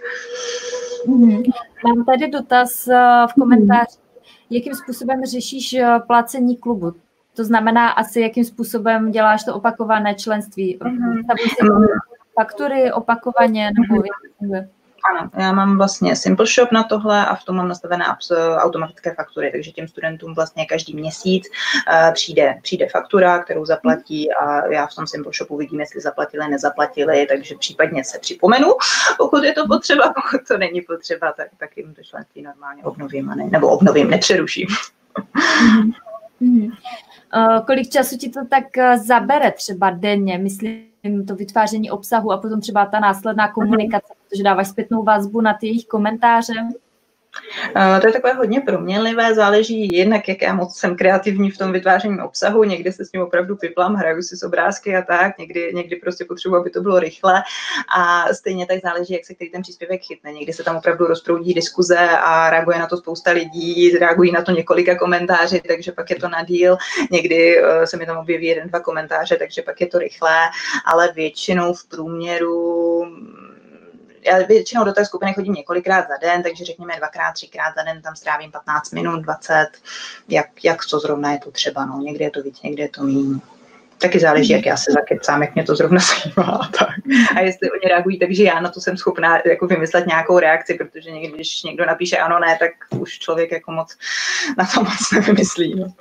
[1.07, 1.51] Mm-hmm.
[1.85, 2.93] Mám tady dotaz uh,
[3.31, 3.97] v komentáři.
[4.49, 6.93] Jakým způsobem řešíš uh, placení klubu?
[7.35, 10.77] To znamená asi, jakým způsobem děláš to opakované členství.
[10.77, 11.85] Mm-hmm.
[12.35, 14.67] faktury opakovaně, nebo mm-hmm.
[15.11, 18.05] Ano, já mám vlastně Simple Shop na tohle a v tom mám nastavené
[18.57, 24.67] automatické faktury, takže těm studentům vlastně každý měsíc uh, přijde, přijde faktura, kterou zaplatí a
[24.67, 28.67] já v tom Simple Shopu vidím, jestli zaplatili, nezaplatili, takže případně se připomenu,
[29.17, 33.25] pokud je to potřeba, pokud to není potřeba, tak, tak jim to členství normálně obnovím,
[33.25, 34.67] ne, nebo obnovím, nepřeruším.
[36.41, 36.71] Mm-hmm.
[37.35, 40.92] Uh, kolik času ti to tak eh, zabere třeba denně, myslím,
[41.27, 45.67] to vytváření obsahu a potom třeba ta následná komunikace, protože dáváš zpětnou vazbu na ty
[45.67, 46.53] jejich komentáře?
[47.76, 51.72] Uh, to je takové hodně proměnlivé, záleží jednak, jak já moc jsem kreativní v tom
[51.72, 55.72] vytváření obsahu, někdy se s ním opravdu piplám, hraju si s obrázky a tak, někdy,
[55.74, 57.43] někdy prostě potřebuji, aby to bylo rychle
[57.98, 60.34] a stejně tak záleží, jak se který ten příspěvek chytne.
[60.34, 64.52] Někdy se tam opravdu rozproudí diskuze a reaguje na to spousta lidí, reagují na to
[64.52, 66.78] několika komentáři, takže pak je to na díl.
[67.12, 70.39] Někdy uh, se mi tam objeví jeden, dva komentáře, takže pak je to rychlé,
[70.86, 73.06] ale většinou v průměru
[74.25, 78.01] já většinou do té skupiny chodím několikrát za den, takže řekněme dvakrát, třikrát za den
[78.01, 79.67] tam strávím 15 minut, 20,
[80.29, 81.86] jak, jak co zrovna je potřeba.
[81.86, 81.99] No.
[81.99, 83.39] Někdy je to víc, někdy je to méně.
[84.03, 86.53] Taky záleží, jak já se zakecám, jak mě to zrovna zajímá.
[86.53, 86.89] A, tak.
[87.35, 91.11] a jestli oni reagují, takže já na to jsem schopná jako vymyslet nějakou reakci, protože
[91.11, 93.97] někdy, když někdo napíše ano, ne, tak už člověk jako moc
[94.57, 95.75] na to moc nevymyslí.
[95.79, 95.93] No.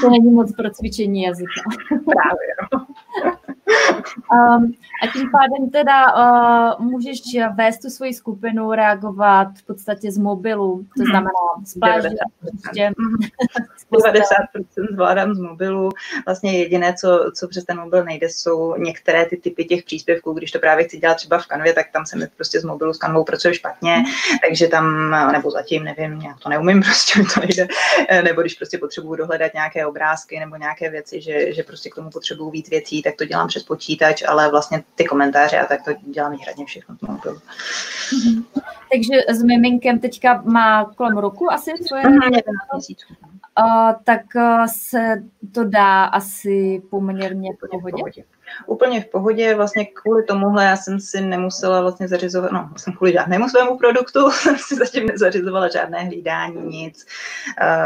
[0.00, 1.60] To není moc pro cvičení jazyka.
[1.88, 2.86] Právě, no.
[4.32, 6.14] Um, a tím pádem teda
[6.76, 7.20] uh, můžeš
[7.54, 11.10] vést tu svoji skupinu, reagovat v podstatě z mobilu, to mhm.
[11.10, 11.30] znamená
[11.64, 12.08] z pláže.
[12.08, 12.14] 90%,
[12.62, 12.92] prostě,
[13.92, 15.88] 90% zvládám z mobilu.
[16.26, 20.32] Vlastně jediné, co, co přes ten mobil nejde, jsou některé ty typy těch příspěvků.
[20.32, 22.94] Když to právě chci dělat třeba v kanvě, tak tam se mi prostě z mobilu
[22.94, 24.38] s kanvou pracuje špatně, mhm.
[24.48, 27.68] takže tam, nebo zatím nevím, nějak to neumím, prostě mi to nejde.
[28.22, 32.10] Nebo když prostě potřebuju dohledat nějaké obrázky nebo nějaké věci, že, že prostě k tomu
[32.10, 35.90] potřebuju víc věcí, tak to dělám přes počítač, ale vlastně ty komentáře a tak to
[36.02, 37.36] dělám výhradně všechno v mobilu.
[37.36, 38.44] Mm-hmm.
[38.92, 42.02] Takže s miminkem teďka má kolem roku asi tvoje?
[42.02, 42.42] Mm-hmm,
[42.74, 43.14] měsíců.
[44.04, 44.22] Tak
[44.66, 45.16] se
[45.52, 48.24] to dá asi poměrně v pohodě.
[48.66, 49.54] Úplně v pohodě.
[49.54, 54.30] Vlastně kvůli tomuhle já jsem si nemusela vlastně zařizovat, no, jsem kvůli žádnému svému produktu,
[54.30, 57.06] jsem si zatím nezařizovala žádné hlídání, nic.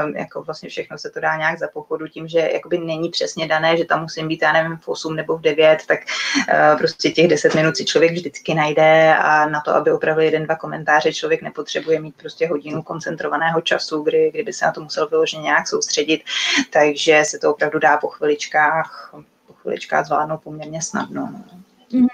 [0.05, 3.49] Um, jako vlastně všechno se to dá nějak za pochodu tím, že jakoby není přesně
[3.49, 5.99] dané, že tam musím být, já nevím, v 8 nebo v 9, tak
[6.38, 10.44] uh, prostě těch 10 minut si člověk vždycky najde a na to, aby opravdu jeden,
[10.44, 15.09] dva komentáře člověk nepotřebuje mít prostě hodinu koncentrovaného času, kdy, kdyby se na to musel
[15.09, 16.23] vyloženě nějak soustředit,
[16.71, 19.14] takže se to opravdu dá po chviličkách
[19.61, 21.29] chviličkách zvládnou poměrně snadno.
[21.33, 21.44] No.
[21.92, 22.09] Mhm.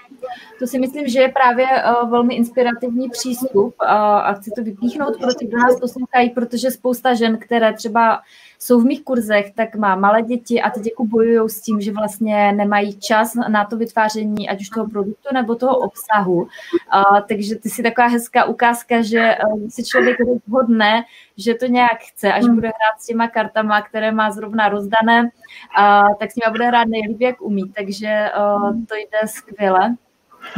[0.59, 5.17] To si myslím, že je právě uh, velmi inspirativní přístup uh, a chci to vypíchnout
[5.17, 8.21] pro ty, kdo nás poslouchají, protože spousta žen, které třeba
[8.65, 11.91] jsou v mých kurzech, tak má malé děti a teď jako bojují s tím, že
[11.91, 16.35] vlastně nemají čas na to vytváření ať už toho produktu nebo toho obsahu.
[16.35, 21.03] Uh, takže ty si taková hezká ukázka, že uh, si člověk rozhodne,
[21.37, 22.55] že to nějak chce, až hmm.
[22.55, 26.87] bude hrát s těma kartama, které má zrovna rozdané, uh, tak s nimi bude hrát
[26.87, 27.69] nejlíp, jak umí.
[27.75, 29.95] Takže uh, to jde skvěle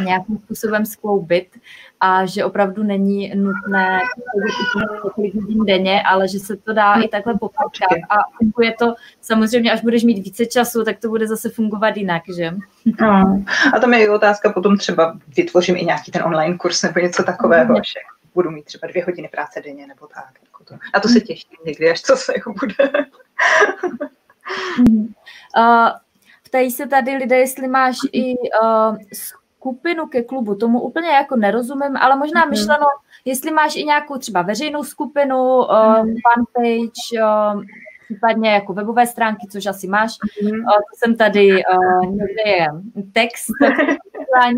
[0.04, 1.48] nějakým způsobem skloubit
[2.00, 4.00] a že opravdu není nutné
[5.04, 9.72] několik hodin denně, ale že se to dá i takhle popatkat a funguje to samozřejmě,
[9.72, 12.54] až budeš mít více času, tak to bude zase fungovat jinak, že?
[13.02, 13.44] No.
[13.74, 17.24] A tam je i otázka, potom třeba vytvořím i nějaký ten online kurz nebo něco
[17.24, 17.84] takového, mm.
[17.84, 18.00] že
[18.34, 20.30] budu mít třeba dvě hodiny práce denně nebo tak.
[20.44, 20.76] Jako to.
[20.94, 22.90] A to se těším někdy, až to se jako bude.
[25.58, 25.90] uh,
[26.46, 28.98] ptají se tady lidé, jestli máš i uh,
[29.58, 32.50] skupinu ke klubu, tomu úplně jako nerozumím, ale možná mm-hmm.
[32.50, 32.86] myšleno,
[33.26, 37.66] jestli máš i nějakou třeba veřejnou skupinu, um, fanpage, um,
[38.06, 40.12] případně jako webové stránky, což asi máš.
[40.12, 40.60] Mm-hmm.
[40.60, 42.68] Uh, to jsem tady, uh, někde je
[43.14, 43.48] text,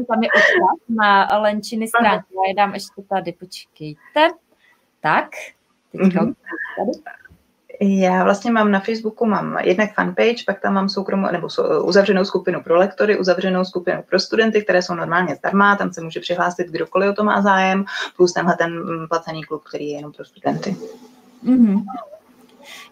[0.08, 2.36] tam je odkaz na Lenčiny stránky.
[2.36, 4.28] Já je dám ještě tady, počkejte.
[5.02, 5.30] Tak,
[5.92, 6.34] teďka mm-hmm.
[6.78, 7.19] tady.
[7.82, 11.48] Já vlastně mám na Facebooku mám jednak fanpage, pak tam mám soukromou nebo
[11.84, 16.20] uzavřenou skupinu pro lektory, uzavřenou skupinu pro studenty, které jsou normálně zdarma, tam se může
[16.20, 17.86] přihlásit kdokoliv o to má zájem,
[18.18, 20.76] plus tenhle ten placený klub, který je jenom pro studenty.
[21.46, 21.84] Mm-hmm.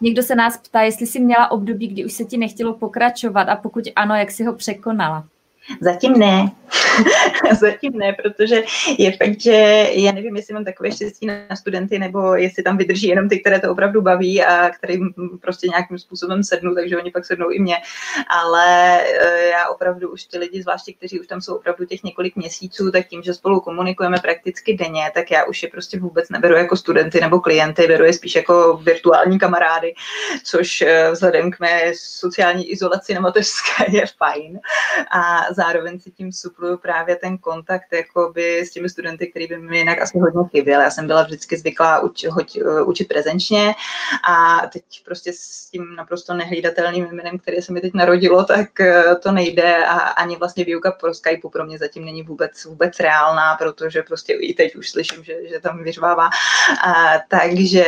[0.01, 3.55] Někdo se nás ptá, jestli jsi měla období, kdy už se ti nechtělo pokračovat a
[3.55, 5.25] pokud ano, jak jsi ho překonala?
[5.81, 6.51] Zatím ne.
[7.59, 8.63] Zatím ne, protože
[8.97, 13.07] je fakt, že já nevím, jestli mám takové štěstí na studenty, nebo jestli tam vydrží
[13.07, 17.25] jenom ty, které to opravdu baví a kterým prostě nějakým způsobem sednu, takže oni pak
[17.25, 17.75] sednou i mě.
[18.29, 22.35] Ale eh, já opravdu už ty lidi, zvláště kteří už tam jsou opravdu těch několik
[22.35, 26.55] měsíců, tak tím, že spolu komunikujeme prakticky denně, tak já už je prostě vůbec neberu
[26.55, 29.93] jako studenty nebo klienty, beru je spíš jako virtuální kamarády,
[30.43, 34.59] což eh, vzhledem k mé sociální izolaci na mateřské je fajn.
[35.11, 39.77] A zároveň si tím supluju právě ten kontakt jakoby s těmi studenty, který by mi
[39.77, 40.81] jinak asi hodně chyběl.
[40.81, 43.75] Já jsem byla vždycky zvyklá uč, hoď, učit prezenčně
[44.29, 49.15] a teď prostě s tím naprosto nehlídatelným jménem, které se mi teď narodilo, tak eh,
[49.15, 53.55] to nejde a ani vlastně výuka pro Skypeu pro mě zatím není vůbec, vůbec reálná,
[53.55, 56.29] protože prostě i teď už slyším, že, že tam vyřvává.
[56.83, 57.85] A, takže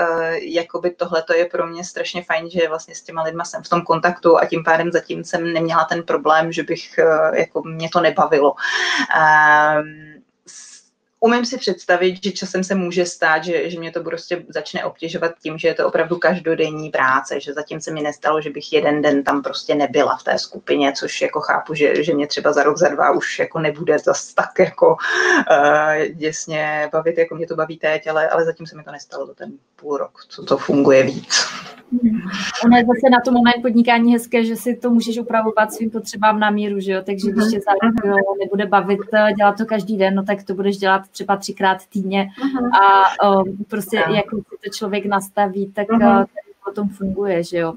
[0.00, 3.62] uh, jakoby tohle to je pro mě strašně fajn, že vlastně s těma lidma jsem
[3.62, 7.62] v tom kontaktu a tím pádem zatím jsem neměla ten problém, že bych uh, jako
[7.62, 8.52] mě to nebavilo.
[8.52, 10.09] Um,
[11.20, 15.32] umím si představit, že časem se může stát, že, že mě to prostě začne obtěžovat
[15.42, 19.02] tím, že je to opravdu každodenní práce, že zatím se mi nestalo, že bych jeden
[19.02, 22.62] den tam prostě nebyla v té skupině, což jako chápu, že, že mě třeba za
[22.62, 24.96] rok, za dva už jako nebude zas tak jako
[25.50, 29.26] uh, děsně bavit, jako mě to baví teď, ale, ale zatím se mi to nestalo
[29.26, 31.46] za ten půl rok, co to funguje víc.
[32.64, 36.40] Ono je zase na tom moment podnikání hezké, že si to můžeš upravovat svým potřebám
[36.40, 37.02] na míru, že jo?
[37.06, 37.72] Takže když tě za
[38.40, 42.28] nebude bavit eh, dělat to každý den, no tak to budeš dělat třeba třikrát týdně.
[42.82, 46.24] A um, prostě jak si to člověk nastaví, tak uh,
[46.64, 47.72] potom funguje, že jo.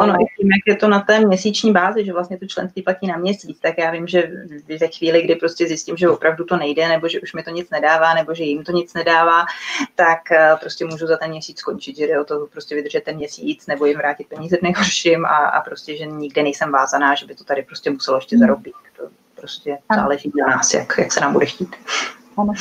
[0.00, 3.06] Ono i tím, jak je to na té měsíční bázi, že vlastně to členství platí
[3.06, 4.30] na měsíc, tak já vím, že
[4.80, 7.70] ve chvíli, kdy prostě zjistím, že opravdu to nejde, nebo že už mi to nic
[7.70, 9.44] nedává, nebo že jim to nic nedává,
[9.94, 13.16] tak eh, prostě můžu za ten měsíc skončit, že jde o to prostě vydržet ten
[13.16, 17.26] měsíc, nebo jim vrátit peníze v nejhorším a, a prostě, že nikde nejsem vázaná, že
[17.26, 18.74] by to tady prostě muselo ještě zarobit.
[18.96, 19.02] To
[19.40, 21.76] prostě záleží na nás, jak, jak se nám bude chtít.
[22.36, 22.52] Ano.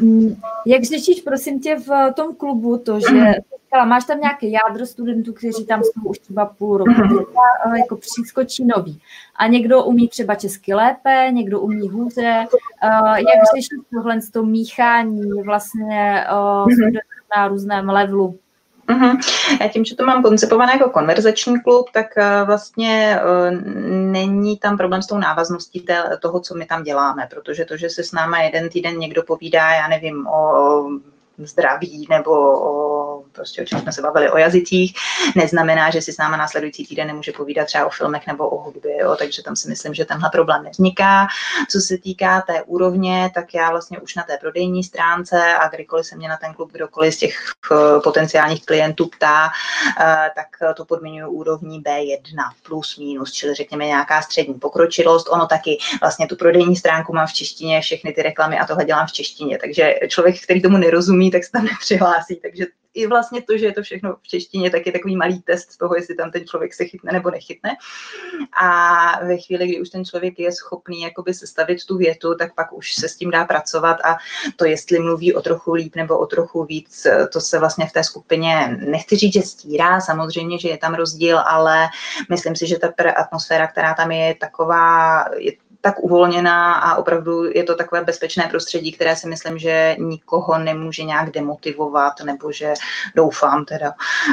[0.00, 3.34] Mm, jak řešíš, prosím tě, v tom klubu to, že
[3.68, 7.74] říkala, máš tam nějaké jádro studentů, kteří tam jsou už třeba půl roku, mm-hmm.
[7.74, 9.00] jako přiskočí nový.
[9.36, 12.46] A někdo umí třeba česky lépe, někdo umí hůře.
[12.84, 16.98] Uh, jak řešíš tohle z toho míchání vlastně uh, mm-hmm.
[17.36, 18.38] na různém levelu?
[18.88, 19.18] Uh-huh.
[19.60, 23.60] Já tím, že to mám koncipované jako konverzační klub, tak uh, vlastně uh,
[24.12, 25.84] není tam problém s tou návazností
[26.20, 29.72] toho, co my tam děláme, protože to, že se s náma jeden týden někdo povídá,
[29.72, 30.82] já nevím, o
[31.46, 34.94] zdraví nebo o, prostě o čem jsme se bavili, o jazycích,
[35.36, 38.96] neznamená, že si s náma následující týden nemůže povídat třeba o filmech nebo o hudbě,
[39.00, 39.16] jo?
[39.18, 41.26] takže tam si myslím, že tenhle problém nevzniká.
[41.70, 46.06] Co se týká té úrovně, tak já vlastně už na té prodejní stránce a kdykoliv
[46.06, 50.84] se mě na ten klub kdokoliv z těch uh, potenciálních klientů ptá, uh, tak to
[50.84, 55.28] podmiňuji úrovní B1 plus minus, čili řekněme nějaká střední pokročilost.
[55.30, 59.06] Ono taky vlastně tu prodejní stránku mám v češtině, všechny ty reklamy a tohle dělám
[59.06, 62.36] v češtině, takže člověk, který tomu nerozumí, tak se tam nepřihlásí.
[62.36, 65.76] Takže i vlastně to, že je to všechno v češtině, tak je takový malý test
[65.78, 67.70] toho, jestli tam ten člověk se chytne nebo nechytne.
[68.62, 72.72] A ve chvíli, kdy už ten člověk je schopný jakoby sestavit tu větu, tak pak
[72.72, 74.16] už se s tím dá pracovat a
[74.56, 78.04] to, jestli mluví o trochu líp nebo o trochu víc, to se vlastně v té
[78.04, 81.88] skupině, nechci říct, že stírá, samozřejmě, že je tam rozdíl, ale
[82.30, 87.44] myslím si, že ta atmosféra, která tam je, je taková, je tak uvolněná a opravdu
[87.44, 92.74] je to takové bezpečné prostředí, které si myslím, že nikoho nemůže nějak demotivovat, nebo že
[93.14, 93.92] doufám teda,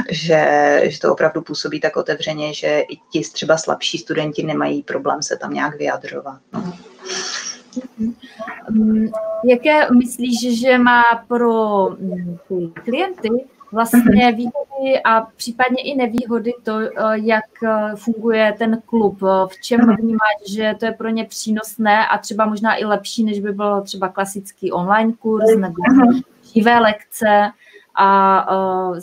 [0.09, 5.23] že, že to opravdu působí tak otevřeně, že i ti třeba slabší studenti nemají problém
[5.23, 6.39] se tam nějak vyjadřovat.
[6.53, 6.73] No.
[9.45, 12.37] Jaké myslíš, že má pro mm,
[12.83, 13.29] klienty
[13.71, 14.35] vlastně mhm.
[14.35, 19.95] výhody a případně i nevýhody to, eh, jak eh, funguje ten klub, v čem mhm.
[19.95, 23.81] vnímáš, že to je pro ně přínosné a třeba možná i lepší, než by byl
[23.81, 25.61] třeba klasický online kurz mhm.
[25.61, 25.81] nebo
[26.53, 27.51] živé lekce
[27.95, 28.39] a
[28.95, 28.99] eh,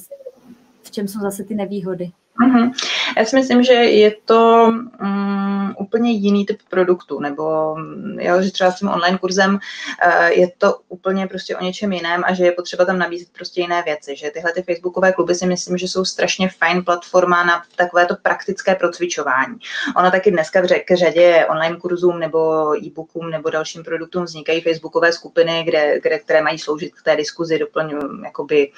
[0.83, 2.11] v čem jsou zase ty nevýhody?
[2.40, 2.73] Uh-huh.
[3.16, 7.77] Já si myslím, že je to um, úplně jiný typ produktu, nebo
[8.18, 12.23] jo, že třeba s tím online kurzem uh, je to úplně prostě o něčem jiném
[12.27, 15.47] a že je potřeba tam nabízet prostě jiné věci, že tyhle ty facebookové kluby si
[15.47, 19.57] myslím, že jsou strašně fajn platforma na takovéto praktické procvičování.
[19.97, 20.66] Ono taky dneska v
[20.97, 26.59] řadě online kurzům nebo e-bookům nebo dalším produktům vznikají facebookové skupiny, kde, kde, které mají
[26.59, 28.73] sloužit k té diskuzi, doplňu, jakoby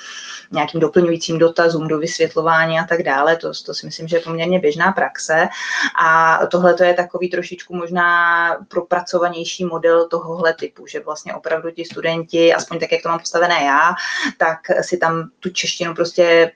[0.52, 4.58] nějakým doplňujícím dotazům do vysvětlování a tak dále to, to si myslím, že je poměrně
[4.58, 5.48] běžná praxe.
[6.04, 11.84] A tohle to je takový trošičku možná propracovanější model tohohle typu, že vlastně opravdu ti
[11.84, 13.94] studenti, aspoň tak, jak to mám postavené já,
[14.38, 16.52] tak si tam tu češtinu prostě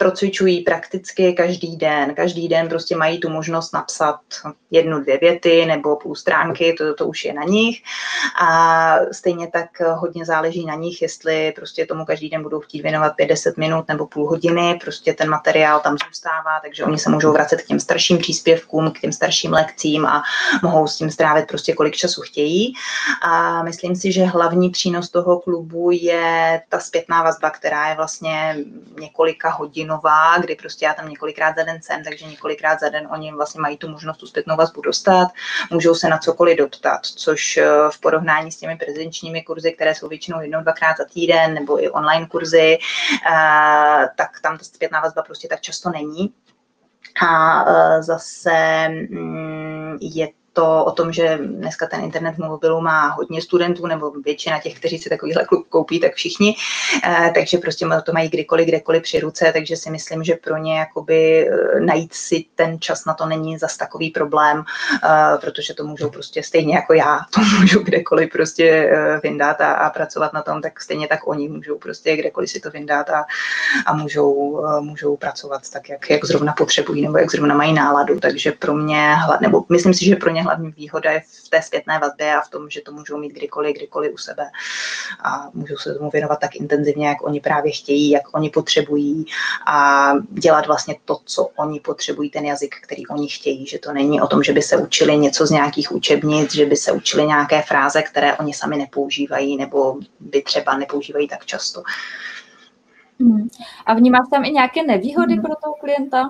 [0.00, 2.14] procvičují prakticky každý den.
[2.14, 4.20] Každý den prostě mají tu možnost napsat
[4.70, 7.82] jednu, dvě věty nebo půl stránky, to, to už je na nich.
[8.42, 13.12] A stejně tak hodně záleží na nich, jestli prostě tomu každý den budou chtít věnovat
[13.16, 17.62] 50 minut nebo půl hodiny, prostě ten materiál tam zůstává, takže oni se můžou vracet
[17.62, 20.22] k těm starším příspěvkům, k těm starším lekcím a
[20.62, 22.72] mohou s tím strávit prostě kolik času chtějí.
[23.22, 28.56] A myslím si, že hlavní přínos toho klubu je ta zpětná vazba, která je vlastně
[29.00, 29.50] několika
[29.90, 33.60] hodinová, kdy prostě já tam několikrát za den jsem, takže několikrát za den oni vlastně
[33.60, 35.28] mají tu možnost tu zpětnou vazbu dostat,
[35.70, 40.08] můžou se na cokoliv doptat, což eh, v porovnání s těmi prezenčními kurzy, které jsou
[40.08, 45.22] většinou jednou, dvakrát za týden, nebo i online kurzy, eh, tak tam ta zpětná vazba
[45.22, 46.34] prostě tak často není.
[47.26, 53.08] A eh, zase mm, je to o tom, že dneska ten internet v mobilu má
[53.08, 56.56] hodně studentů, nebo většina těch, kteří si takovýhle klub koupí, tak všichni,
[57.04, 60.78] eh, takže prostě to mají kdykoliv, kdekoliv při ruce, takže si myslím, že pro ně
[60.78, 64.64] jakoby eh, najít si ten čas na to není zas takový problém,
[65.04, 68.90] eh, protože to můžou prostě stejně jako já, to můžu kdekoliv prostě
[69.22, 72.70] vyndat a, a pracovat na tom, tak stejně tak oni můžou prostě kdekoliv si to
[72.70, 73.24] vyndat a,
[73.86, 78.52] a můžou, můžou pracovat tak, jak, jak zrovna potřebují nebo jak zrovna mají náladu, takže
[78.52, 82.34] pro mě, nebo myslím si, že pro ně hlavní výhoda je v té zpětné vazbě
[82.34, 84.50] a v tom, že to můžou mít kdykoliv, kdykoliv u sebe
[85.24, 89.24] a můžou se tomu věnovat tak intenzivně, jak oni právě chtějí, jak oni potřebují
[89.66, 94.20] a dělat vlastně to, co oni potřebují, ten jazyk, který oni chtějí, že to není
[94.20, 97.62] o tom, že by se učili něco z nějakých učebnic, že by se učili nějaké
[97.62, 101.82] fráze, které oni sami nepoužívají nebo by třeba nepoužívají tak často.
[103.20, 103.48] Hmm.
[103.86, 106.22] A vnímáš tam i nějaké nevýhody pro toho klienta?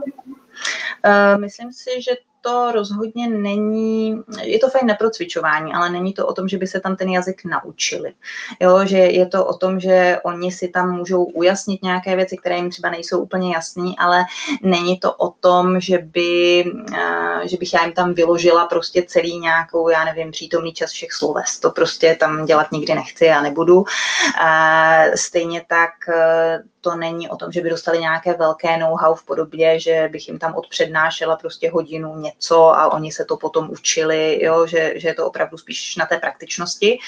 [1.06, 6.26] Uh, myslím si, že to rozhodně není, je to fajn na procvičování, ale není to
[6.26, 8.12] o tom, že by se tam ten jazyk naučili.
[8.60, 12.56] Jo, že je to o tom, že oni si tam můžou ujasnit nějaké věci, které
[12.56, 14.24] jim třeba nejsou úplně jasné, ale
[14.62, 16.64] není to o tom, že, by,
[16.98, 21.12] eh, že bych já jim tam vyložila prostě celý nějakou, já nevím, přítomný čas všech
[21.12, 21.60] sloves.
[21.60, 23.84] To prostě tam dělat nikdy nechci a nebudu.
[25.14, 29.80] Stejně tak eh, to není o tom, že by dostali nějaké velké know-how v podobě,
[29.80, 34.66] že bych jim tam odpřednášela prostě hodinu něco a oni se to potom učili, jo,
[34.66, 36.98] že, že je to opravdu spíš na té praktičnosti.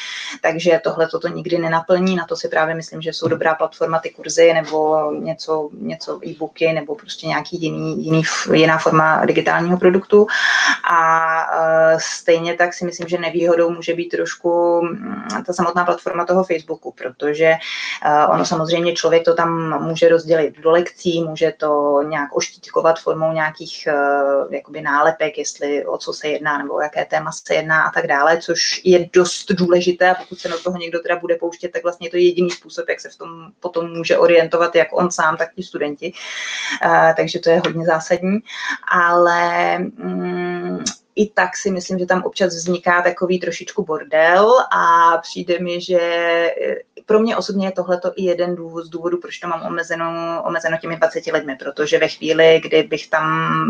[0.42, 4.10] Takže tohle toto nikdy nenaplní, na to si právě myslím, že jsou dobrá platforma ty
[4.10, 10.26] kurzy nebo něco, něco e-booky nebo prostě nějaký jiný, jiný, jiná forma digitálního produktu.
[10.90, 11.00] A
[11.92, 16.44] uh, stejně tak si myslím, že nevýhodou může být trošku mm, ta samotná platforma toho
[16.44, 17.52] Facebooku, protože
[18.06, 23.32] uh, ono samozřejmě člověk to tam může rozdělit do lekcí, může to nějak oštítkovat formou
[23.32, 27.82] nějakých uh, jakoby nálepek, jestli o co se jedná nebo o jaké téma se jedná
[27.82, 31.36] a tak dále, což je dost důležité a pokud se na toho někdo teda bude
[31.36, 33.28] pouštět, tak vlastně je to jediný způsob, jak se v tom
[33.60, 36.12] potom může orientovat, jak on sám, tak ti studenti.
[36.84, 38.38] Uh, takže to je hodně zásadní.
[38.88, 40.84] Ale um,
[41.16, 46.00] i tak si myslím, že tam občas vzniká takový trošičku bordel a přijde mi, že
[46.00, 46.76] eh,
[47.12, 50.76] pro mě osobně je tohleto i jeden důvod z důvodu, proč to mám omezeno, omezeno
[50.78, 53.24] těmi 20 lidmi, protože ve chvíli, kdy bych tam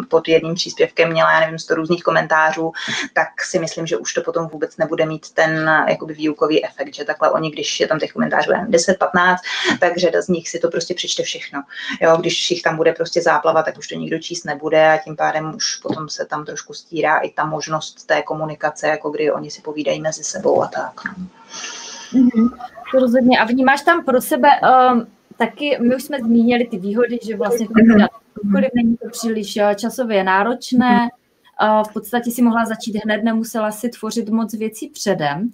[0.08, 2.72] pod jedním příspěvkem měla, já nevím, 100 různých komentářů,
[3.12, 7.04] tak si myslím, že už to potom vůbec nebude mít ten jakoby výukový efekt, že
[7.04, 9.36] takhle oni, když je tam těch komentářů 10-15,
[9.80, 11.62] tak řada z nich si to prostě přečte všechno.
[12.00, 15.16] Jo, když jich tam bude prostě záplava, tak už to nikdo číst nebude a tím
[15.16, 19.50] pádem už potom se tam trošku stírá i ta možnost té komunikace, jako kdy oni
[19.50, 20.94] si povídají mezi sebou a tak.
[22.12, 22.50] Mm-hmm.
[22.92, 23.38] To rozhodně.
[23.38, 24.48] A vnímáš tam pro sebe
[24.92, 28.68] um, taky, my už jsme zmínili ty výhody, že vlastně to mm-hmm.
[28.74, 31.08] není to příliš uh, časově náročné,
[31.62, 35.50] uh, v podstatě si mohla začít hned, nemusela si tvořit moc věcí předem.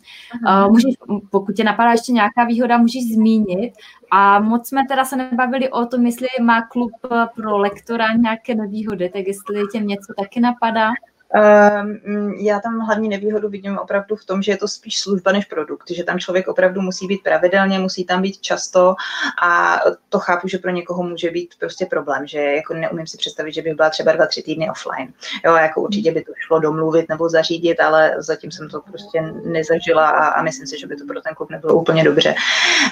[0.46, 0.94] Uh, můžeš,
[1.30, 3.72] pokud tě napadá ještě nějaká výhoda, můžeš zmínit.
[4.10, 6.92] A moc jsme teda se nebavili o tom, jestli má klub
[7.36, 10.90] pro lektora nějaké nevýhody, tak jestli tě něco taky napadá.
[11.34, 15.44] Um, já tam hlavní nevýhodu vidím opravdu v tom, že je to spíš služba než
[15.44, 18.94] produkt, že tam člověk opravdu musí být pravidelně, musí tam být často
[19.42, 23.52] a to chápu, že pro někoho může být prostě problém, že jako neumím si představit,
[23.52, 25.12] že bych byla třeba dva, tři týdny offline.
[25.44, 30.08] Jo, jako určitě by to šlo domluvit nebo zařídit, ale zatím jsem to prostě nezažila
[30.08, 32.34] a, a myslím si, že by to pro ten klub nebylo úplně dobře.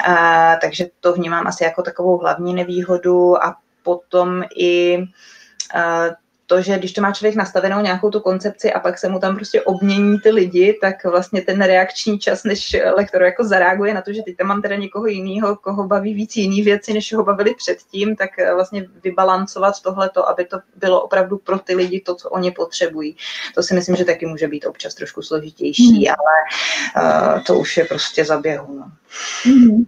[0.09, 0.15] Uh,
[0.61, 6.15] takže to vnímám asi jako takovou hlavní nevýhodu a potom i uh,
[6.47, 9.37] to, že když to má člověk nastavenou nějakou tu koncepci a pak se mu tam
[9.37, 14.13] prostě obmění ty lidi, tak vlastně ten reakční čas, než lektor jako zareaguje na to,
[14.13, 17.55] že teď tam mám teda někoho jiného, koho baví víc jiný věci, než ho bavili
[17.55, 22.31] předtím, tak eh, vlastně vybalancovat tohleto, aby to bylo opravdu pro ty lidi to, co
[22.31, 23.17] oni potřebují.
[23.55, 26.15] To si myslím, že taky může být občas trošku složitější, hmm.
[26.19, 28.75] ale uh, to už je prostě za běhu.
[28.79, 28.93] No.
[29.45, 29.85] Hmm.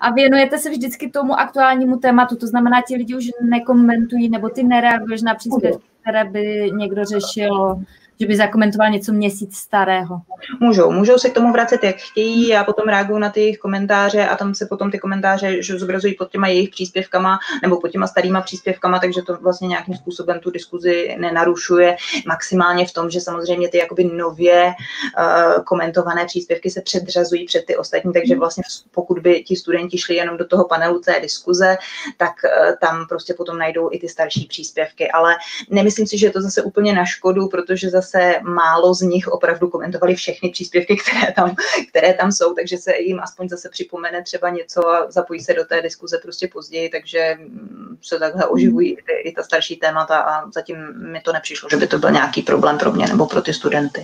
[0.00, 4.62] A věnujete se vždycky tomu aktuálnímu tématu, to znamená, ti lidi už nekomentují, nebo ty
[4.62, 7.84] nereaguješ na příspěvky, které by někdo řešil
[8.20, 10.20] že by zakomentoval něco měsíc starého.
[10.60, 14.28] Můžou, můžou se k tomu vracet, jak chtějí, já potom reaguju na ty jejich komentáře
[14.28, 18.06] a tam se potom ty komentáře že zobrazují pod těma jejich příspěvkama nebo pod těma
[18.06, 21.96] starýma příspěvkama, takže to vlastně nějakým způsobem tu diskuzi nenarušuje.
[22.26, 24.74] Maximálně v tom, že samozřejmě ty jakoby nově
[25.18, 30.14] uh, komentované příspěvky se předřazují před ty ostatní, takže vlastně pokud by ti studenti šli
[30.14, 31.76] jenom do toho panelu té diskuze,
[32.16, 35.10] tak uh, tam prostě potom najdou i ty starší příspěvky.
[35.10, 35.34] Ale
[35.70, 39.28] nemyslím si, že je to zase úplně na škodu, protože zase zase málo z nich
[39.28, 41.54] opravdu komentovali všechny příspěvky, které tam,
[41.88, 45.64] které tam jsou, takže se jim aspoň zase připomene třeba něco a zapojí se do
[45.64, 50.18] té diskuze prostě později, takže mm, se takhle oživují i, ty, i ta starší témata
[50.18, 50.76] a zatím
[51.12, 54.02] mi to nepřišlo, že by to byl nějaký problém pro mě nebo pro ty studenty.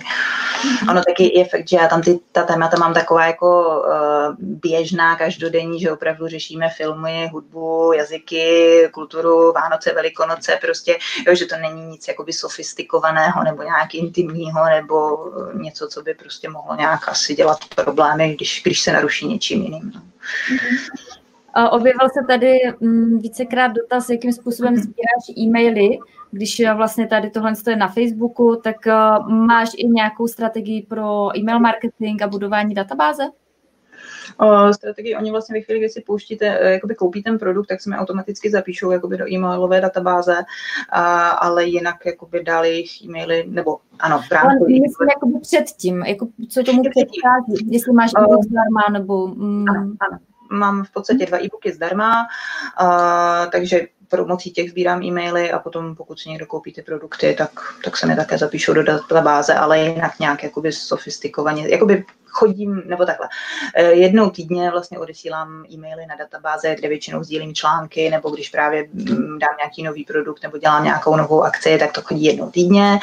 [0.87, 5.15] Ano, taky je fakt, že já tam ty, ta témata mám taková jako uh, běžná,
[5.15, 10.97] každodenní, že opravdu řešíme filmy, hudbu, jazyky, kulturu, Vánoce, Velikonoce, prostě,
[11.27, 15.17] jo, že to není nic jakoby sofistikovaného nebo nějak nějak intimního nebo
[15.53, 19.91] něco, co by prostě mohlo nějak asi dělat problémy, když, když se naruší něčím jiným.
[19.95, 20.01] No.
[21.71, 24.81] Objevil se tady mm, vícekrát dotaz, jakým způsobem mhm.
[24.81, 25.99] sbíráš e-maily.
[26.31, 28.75] Když vlastně tady tohle je na Facebooku, tak
[29.27, 33.23] máš i nějakou strategii pro e-mail marketing a budování databáze?
[34.71, 35.15] Strategii.
[35.15, 37.95] Oni vlastně ve chvíli, kdy si pouštíte, eh, jakoby koupí ten produkt, tak se mi
[37.95, 40.37] automaticky zapíšou jakoby do e-mailové databáze,
[40.89, 44.65] a, ale jinak jakoby dál jejich e-maily, nebo ano, v rámci...
[44.67, 49.27] myslím jakoby předtím, jako co tomu předchází, jestli máš e-book zdarma, nebo...
[49.27, 49.65] Mm.
[49.69, 50.17] Ano, ano.
[50.53, 52.27] Mám v podstatě dva e-booky zdarma,
[52.81, 53.87] uh, takže
[54.17, 57.51] pomocí těch sbírám e-maily a potom pokud si někdo koupí ty produkty, tak,
[57.83, 63.05] tak se mi také zapíšou do databáze, ale jinak nějak jakoby sofistikovaně, jakoby chodím, nebo
[63.05, 63.29] takhle,
[63.75, 68.87] eh, jednou týdně vlastně odesílám e-maily na databáze, kde většinou sdílím články, nebo když právě
[68.93, 72.99] mm, dám nějaký nový produkt nebo dělám nějakou novou akci, tak to chodí jednou týdně.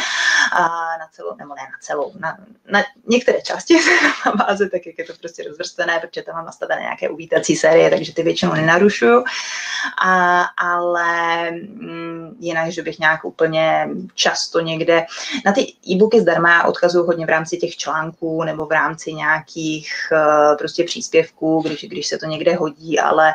[0.52, 0.62] A
[0.98, 2.36] na celou, nebo ne na celou, na,
[2.70, 3.78] na některé části
[4.24, 8.14] databáze, tak jak je to prostě rozvrstvené, protože tam mám nastavené nějaké uvítací série, takže
[8.14, 9.24] ty většinou nenarušuju,
[10.02, 15.06] a, ale mm, jinak, že bych nějak úplně často někde,
[15.44, 20.56] na ty e-booky zdarma odkazuju hodně v rámci těch článků nebo v rámci nějakých uh,
[20.56, 23.32] prostě příspěvků, když, když se to někde hodí, ale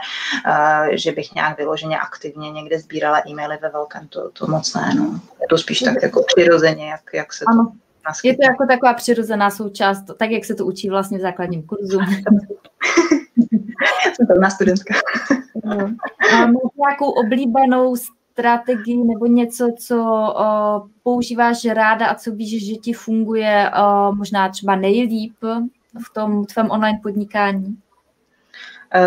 [0.48, 4.94] uh, že bych nějak vyloženě aktivně někde sbírala e-maily ve velkém, to, to moc ne.
[4.96, 5.20] No.
[5.42, 7.66] Je to spíš tak jako přirozeně, jak, jak se ano.
[7.66, 7.72] to
[8.08, 8.32] naskytne.
[8.32, 12.00] Je to jako taková přirozená součást, tak jak se to učí vlastně v základním kurzu.
[14.16, 14.94] Jsem to na studentka.
[15.66, 15.92] Máš
[16.78, 17.96] nějakou oblíbenou
[18.34, 20.34] strategii nebo něco, co
[21.04, 23.72] používáš ráda a co víš, že ti funguje
[24.12, 25.36] možná třeba nejlíp
[26.06, 27.78] v tom tvém online podnikání?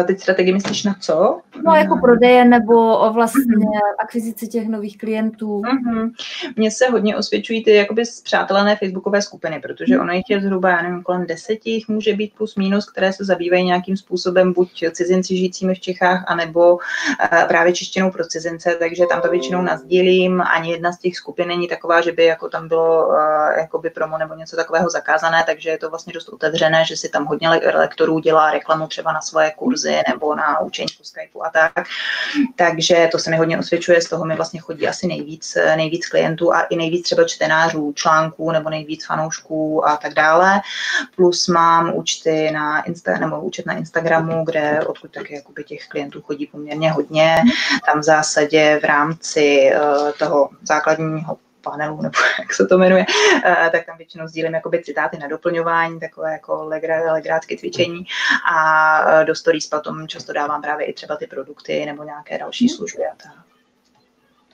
[0.07, 1.41] Teď strategii myslíš na co?
[1.64, 3.95] No, jako prodeje nebo o vlastně mm-hmm.
[3.99, 5.62] akvizice těch nových klientů.
[5.62, 6.11] Mm-hmm.
[6.57, 10.01] Mně se hodně osvědčují ty jakoby zpřátelené facebookové skupiny, protože mm-hmm.
[10.01, 13.24] ono jich je zhruba, já nevím, kolem deseti jich může být plus minus, které se
[13.24, 16.80] zabývají nějakým způsobem buď cizinci žijícími v Čechách, anebo uh,
[17.49, 20.43] právě češtinou pro cizince, takže tam to většinou nazdílím.
[20.43, 23.14] Ani jedna z těch skupin není taková, že by jako tam bylo uh,
[23.59, 27.24] jakoby promo nebo něco takového zakázané, takže je to vlastně dost otevřené, že si tam
[27.24, 31.51] hodně lektorů dělá reklamu třeba na svoje kurzy kurzy nebo na učení po Skypeu a
[31.51, 31.72] tak.
[32.57, 36.55] Takže to se mi hodně osvědčuje, z toho mi vlastně chodí asi nejvíc, nejvíc klientů
[36.55, 40.61] a i nejvíc třeba čtenářů, článků nebo nejvíc fanoušků a tak dále.
[41.16, 46.22] Plus mám účty na Insta, nebo účet na Instagramu, kde odkud taky jakoby těch klientů
[46.22, 47.37] chodí poměrně hodně.
[47.87, 51.37] Tam v zásadě v rámci uh, toho základního
[51.71, 53.05] panelu, nebo jak se to jmenuje,
[53.45, 58.05] eh, tak tam většinou sdílím jakoby citáty na doplňování, takové jako legra, legrátky cvičení
[58.53, 62.64] a eh, do stories potom často dávám právě i třeba ty produkty nebo nějaké další
[62.64, 62.77] mhm.
[62.77, 63.33] služby a tak.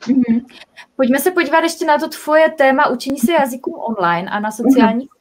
[0.09, 0.47] Mm-hmm.
[0.97, 5.09] Pojďme se podívat ještě na to tvoje téma učení se jazykům online a na sociálních
[5.09, 5.13] mm-hmm.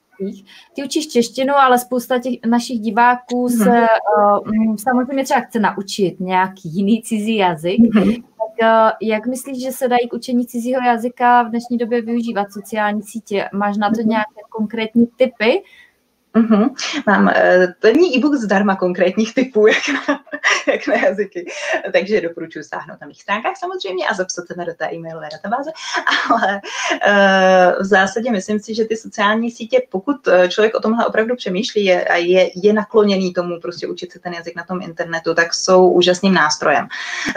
[0.73, 4.67] Ty učíš češtinu, ale spousta těch našich diváků se mm-hmm.
[4.69, 7.79] uh, samozřejmě třeba chce naučit nějaký jiný cizí jazyk.
[7.79, 8.23] Mm-hmm.
[8.59, 13.03] Tak jak myslíš, že se dají k učení cizího jazyka v dnešní době využívat sociální
[13.03, 13.49] sítě?
[13.53, 14.09] Máš na to mhm.
[14.09, 15.63] nějaké konkrétní typy?
[16.35, 16.69] Mm-hmm.
[17.07, 17.25] Mám
[17.83, 20.19] uh, e-book zdarma konkrétních typů, jak na,
[20.67, 21.45] jak na jazyky,
[21.93, 25.71] takže doporučuji stáhnout na mých stránkách samozřejmě a zapsat se do té e-mailové databáze,
[26.29, 26.61] ale
[27.07, 31.35] uh, v zásadě myslím si, že ty sociální sítě, pokud eh, člověk o tomhle opravdu
[31.35, 35.33] přemýšlí je, a je, je nakloněný tomu prostě učit se ten jazyk na tom internetu,
[35.33, 36.87] tak jsou úžasným nástrojem.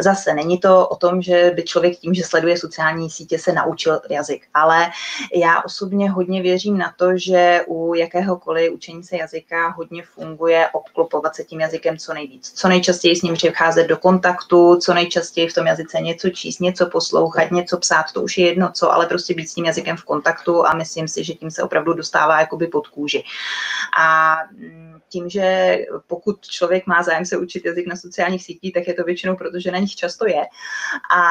[0.01, 4.01] Zase není to o tom, že by člověk tím, že sleduje sociální sítě, se naučil
[4.11, 4.91] jazyk, ale
[5.35, 11.37] já osobně hodně věřím na to, že u jakéhokoliv učení se jazyka hodně funguje obklopovat
[11.37, 12.53] se tím jazykem co nejvíc.
[12.53, 16.87] Co nejčastěji s ním přicházet do kontaktu, co nejčastěji v tom jazyce něco číst, něco
[16.87, 20.05] poslouchat, něco psát, to už je jedno co, ale prostě být s tím jazykem v
[20.05, 23.25] kontaktu a myslím si, že tím se opravdu dostává jakoby pod kůži.
[23.99, 28.89] A mm, tím, že pokud člověk má zájem se učit jazyk na sociálních sítích, tak
[28.89, 30.43] je to většinou, protože na nich často je.
[31.17, 31.23] A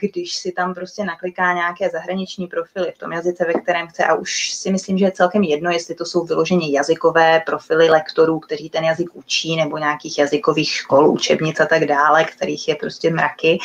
[0.00, 4.14] když si tam prostě nakliká nějaké zahraniční profily v tom jazyce, ve kterém chce, a
[4.14, 8.70] už si myslím, že je celkem jedno, jestli to jsou vyloženě jazykové profily lektorů, kteří
[8.70, 13.58] ten jazyk učí, nebo nějakých jazykových škol, učebnic a tak dále, kterých je prostě mraky,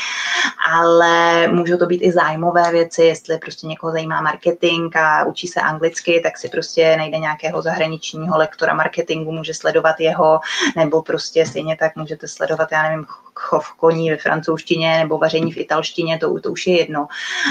[0.71, 5.61] ale můžou to být i zájmové věci, jestli prostě někoho zajímá marketing a učí se
[5.61, 10.39] anglicky, tak si prostě najde nějakého zahraničního lektora marketingu, může sledovat jeho,
[10.75, 15.57] nebo prostě stejně tak můžete sledovat, já nevím, chov koní ve francouzštině nebo vaření v
[15.57, 17.07] italštině, to, to už je jedno.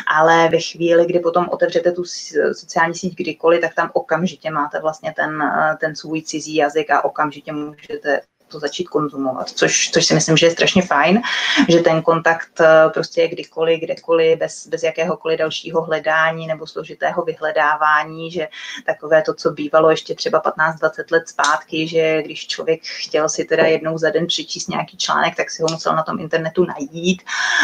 [0.06, 2.04] Ale ve chvíli, kdy potom otevřete tu
[2.52, 5.42] sociální síť kdykoliv, tak tam okamžitě máte vlastně ten,
[5.80, 10.46] ten svůj cizí jazyk a okamžitě můžete to začít konzumovat, což, což si myslím, že
[10.46, 11.22] je strašně fajn,
[11.68, 17.22] že ten kontakt eh, prostě je kdykoliv, kdekoliv, bez, bez jakéhokoliv dalšího hledání nebo složitého
[17.22, 18.48] vyhledávání, že
[18.86, 23.66] takové to, co bývalo ještě třeba 15-20 let zpátky, že když člověk chtěl si teda
[23.66, 27.22] jednou za den přečíst nějaký článek, tak si ho musel na tom internetu najít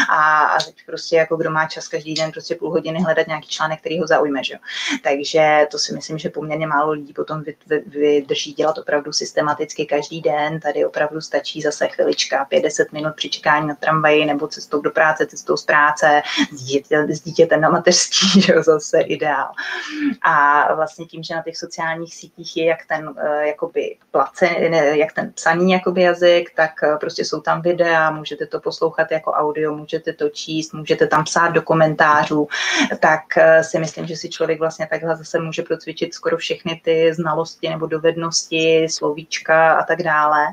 [0.09, 3.47] a, a teď prostě jako kdo má čas každý den prostě půl hodiny hledat nějaký
[3.47, 4.55] článek, který ho zaujme, že?
[5.03, 7.43] Takže to si myslím, že poměrně málo lidí potom
[7.85, 13.67] vydrží dělat opravdu systematicky každý den, tady opravdu stačí zase chvilička, 50 minut při čekání
[13.67, 16.21] na tramvaji nebo cestou do práce, cestou z práce,
[16.51, 19.49] s, dítě, s dítětem na mateřský, že zase ideál.
[20.21, 24.47] A vlastně tím, že na těch sociálních sítích je jak ten eh, jakoby place,
[24.95, 29.31] jak ten psaný jakoby jazyk, tak eh, prostě jsou tam videa, můžete to poslouchat jako
[29.31, 32.47] audio, můžete to číst, můžete tam psát do komentářů,
[32.99, 37.13] tak eh, si myslím, že si člověk vlastně takhle zase může procvičit skoro všechny ty
[37.13, 40.45] znalosti nebo dovednosti, slovíčka a tak dále.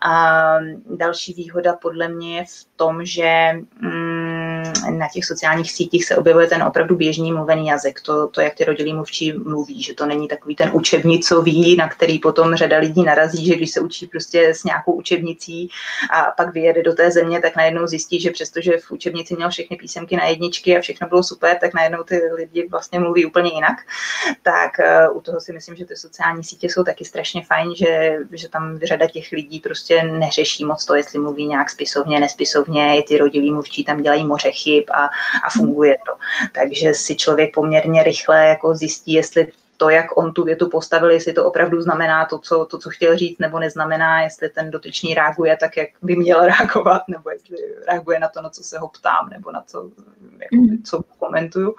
[0.00, 0.56] A
[0.96, 4.21] další výhoda podle mě je v tom, že mm,
[4.90, 8.64] na těch sociálních sítích se objevuje ten opravdu běžný mluvený jazyk, to, to jak ty
[8.64, 13.46] rodilí mluvčí mluví, že to není takový ten učebnicový, na který potom řada lidí narazí,
[13.46, 15.70] že když se učí prostě s nějakou učebnicí
[16.12, 19.76] a pak vyjede do té země, tak najednou zjistí, že přestože v učebnici měl všechny
[19.76, 23.76] písemky na jedničky a všechno bylo super, tak najednou ty lidi vlastně mluví úplně jinak.
[24.42, 24.70] Tak
[25.08, 28.48] uh, u toho si myslím, že ty sociální sítě jsou taky strašně fajn, že, že
[28.48, 33.18] tam řada těch lidí prostě neřeší moc to, jestli mluví nějak spisovně, nespisovně, i ty
[33.18, 35.04] rodilí mluvčí tam dělají moře chyb a,
[35.46, 36.12] a funguje to.
[36.52, 39.46] Takže si člověk poměrně rychle jako zjistí, jestli
[39.82, 43.16] to, jak on tu větu postavil, jestli to opravdu znamená to co, to, co chtěl
[43.16, 47.56] říct, nebo neznamená, jestli ten dotyčný reaguje tak, jak by měl reagovat, nebo jestli
[47.88, 49.90] reaguje na to, na co se ho ptám, nebo na co,
[50.38, 50.82] jako, mm.
[50.82, 51.74] co komentuju.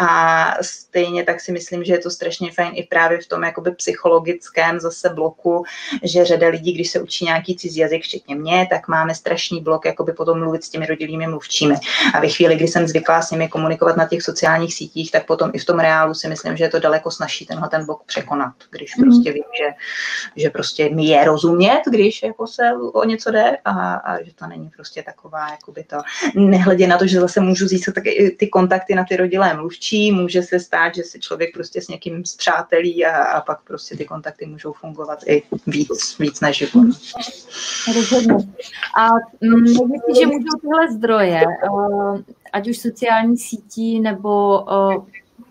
[0.00, 3.70] A stejně tak si myslím, že je to strašně fajn i právě v tom jakoby
[3.70, 5.64] psychologickém zase bloku,
[6.02, 9.84] že řada lidí, když se učí nějaký cizí jazyk, včetně mě, tak máme strašný blok
[9.84, 11.74] jakoby potom mluvit s těmi rodilými mluvčími.
[12.14, 15.50] A ve chvíli, kdy jsem zvyklá s nimi komunikovat na těch sociálních sítích, tak potom
[15.52, 18.04] i v tom reálu si myslím, že je to daleko jako snaží tenhle ten blok
[18.04, 19.04] překonat, když mm.
[19.04, 19.74] prostě vím, že,
[20.42, 24.46] že prostě mi je rozumět, když jako se o něco jde a, a že to
[24.46, 25.96] není prostě taková, jakoby to,
[26.34, 30.42] nehledě na to, že zase můžu získat taky ty kontakty na ty rodilé mluvčí, může
[30.42, 34.46] se stát, že si člověk prostě s někým zpřátelí a, a pak prostě ty kontakty
[34.46, 36.86] můžou fungovat i víc, víc než život.
[37.94, 38.34] Rozhodně.
[38.98, 39.08] A
[39.40, 42.20] mm, myslíš, že můžou tyhle zdroje, uh,
[42.52, 45.04] ať už sociální sítí nebo uh,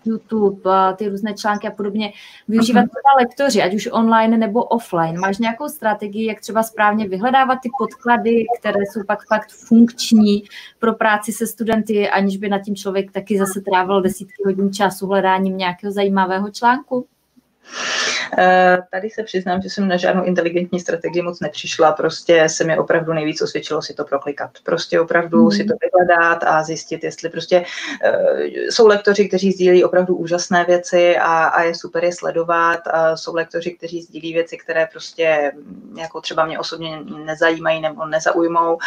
[0.06, 2.12] YouTube, ty různé články a podobně,
[2.48, 2.88] využívat mhm.
[2.88, 5.20] třeba lektoři, ať už online nebo offline.
[5.20, 10.42] Máš nějakou strategii, jak třeba správně vyhledávat ty podklady, které jsou pak fakt funkční
[10.78, 15.06] pro práci se studenty, aniž by na tím člověk taky zase trávil desítky hodin času
[15.06, 17.06] hledáním nějakého zajímavého článku?
[18.38, 22.78] Eh, tady se přiznám, že jsem na žádnou inteligentní strategii moc nepřišla, prostě se mi
[22.78, 24.50] opravdu nejvíc osvědčilo si to proklikat.
[24.62, 25.50] Prostě opravdu mm.
[25.50, 28.40] si to vyhledat a zjistit, jestli prostě uh,
[28.70, 32.80] jsou lektoři, kteří sdílí opravdu úžasné věci a, a je super je sledovat.
[32.86, 35.52] A jsou lektoři, kteří sdílí věci, které prostě
[35.98, 38.78] jako třeba mě osobně nezajímají nebo nezaujmou.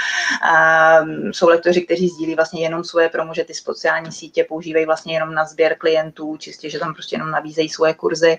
[0.44, 1.00] A,
[1.32, 5.34] jsou lektoři, kteří sdílí vlastně jenom svoje promo, že ty sociální sítě používají vlastně jenom
[5.34, 8.38] na sběr klientů, čistě, že tam prostě jenom nabízejí svoje kurzy.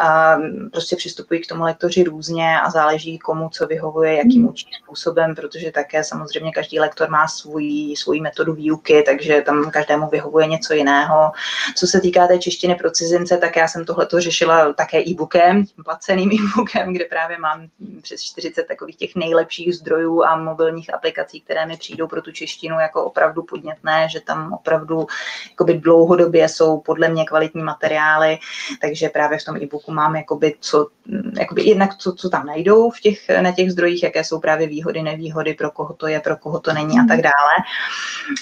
[0.00, 0.36] A,
[0.72, 4.50] prostě přistupují k tomu lektoři různě a záleží komu co vyhovuje, jakým hmm.
[4.50, 10.08] učí způsobem, protože také samozřejmě každý lektor má svůj, svůj metodu výuky, takže tam každému
[10.08, 11.32] vyhovuje něco jiného.
[11.76, 16.30] Co se týká té češtiny pro cizince, tak já jsem tohleto řešila také e-bookem, placeným
[16.32, 17.68] e-bookem, kde právě mám
[18.02, 22.80] přes 40 takových těch nejlepších zdrojů a mobilních aplikací, které mi přijdou pro tu češtinu
[22.80, 25.06] jako opravdu podnětné, že tam opravdu
[25.76, 28.38] dlouhodobě jsou podle mě kvalitní materiály,
[28.80, 30.88] takže právě v tom e-booku mám jakoby, co,
[31.38, 35.02] jakoby jednak co, co tam najdou v těch, na těch zdrojích, jaké jsou právě výhody,
[35.02, 37.54] nevýhody, pro koho to je, pro koho to není a tak dále.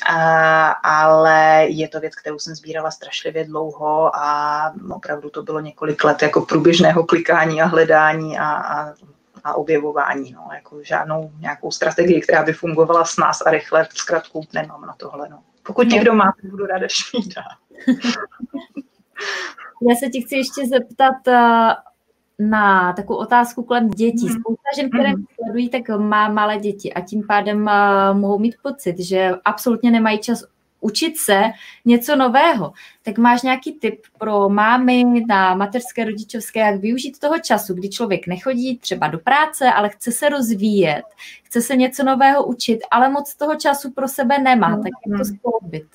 [0.06, 6.04] A, ale je to věc, kterou jsem sbírala strašlivě dlouho a opravdu to bylo několik
[6.04, 8.92] let jako průběžného klikání a hledání a, a
[9.44, 10.32] a objevování.
[10.32, 14.94] No, jako žádnou nějakou strategii, která by fungovala s nás a rychle, zkrátku nemám na
[14.96, 15.28] tohle.
[15.28, 15.42] No.
[15.62, 17.42] Pokud někdo má, budu ráda, když mi dá.
[19.88, 21.74] Já se ti chci ještě zeptat eh,
[22.38, 24.26] na takovou otázku kolem dětí.
[24.26, 24.40] Mhm.
[24.40, 25.24] Spousta žen, které mhm.
[25.34, 30.18] sledují, tak má malé děti a tím pádem eh, mohou mít pocit, že absolutně nemají
[30.18, 30.44] čas
[30.84, 31.42] učit se
[31.84, 32.72] něco nového.
[33.02, 38.26] Tak máš nějaký tip pro mámy na mateřské, rodičovské, jak využít toho času, kdy člověk
[38.26, 41.02] nechodí třeba do práce, ale chce se rozvíjet,
[41.42, 45.24] chce se něco nového učit, ale moc toho času pro sebe nemá, tak jak to
[45.24, 45.24] mhm.
[45.24, 45.86] skloubit?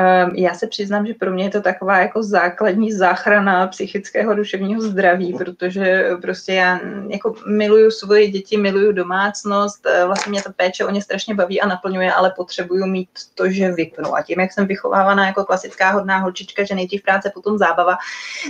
[0.00, 4.80] Ehm, já se přiznám, že pro mě je to taková jako základní záchrana psychického duševního
[4.80, 10.84] zdraví, protože prostě já jako miluju svoje děti, miluju domácnost, eh, vlastně mě ta péče
[10.84, 14.16] o ně strašně baví a naplňuje, ale potřebuju mít to, že vypnu.
[14.16, 17.96] A tím, jak jsem vychovávaná jako klasická hodná holčička, že nejdřív práce, potom zábava,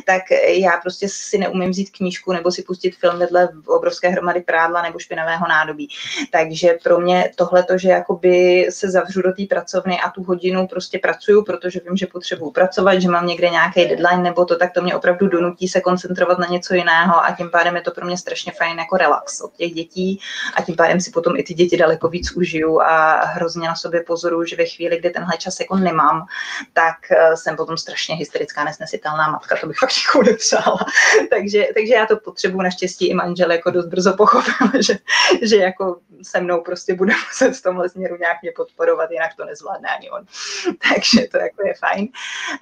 [0.07, 4.83] tak já prostě si neumím vzít knížku nebo si pustit film vedle obrovské hromady prádla
[4.83, 5.89] nebo špinavého nádobí.
[6.33, 10.67] Takže pro mě tohle to, že jakoby se zavřu do té pracovny a tu hodinu
[10.67, 14.73] prostě pracuju protože vím, že potřebuju pracovat, že mám někde nějaký deadline nebo to, tak
[14.73, 18.07] to mě opravdu donutí se koncentrovat na něco jiného a tím pádem je to pro
[18.07, 20.21] mě strašně fajn jako relax od těch dětí
[20.55, 24.03] a tím pádem si potom i ty děti daleko víc užiju a hrozně na sobě
[24.03, 26.27] pozoruju, že ve chvíli, kdy tenhle čas jako nemám,
[26.73, 30.79] tak eh, jsem potom strašně hysterická, nesnesitelná matka, to bych fakt jako nepřála.
[31.31, 34.95] takže, takže já to potřebuji naštěstí i manžel jako dost brzo pochopil, že,
[35.43, 39.45] že jako se mnou prostě bude muset v tomhle směru nějak mě podporovat, jinak to
[39.45, 40.25] nezvládne ani on.
[40.95, 42.09] takže to jako je fajn.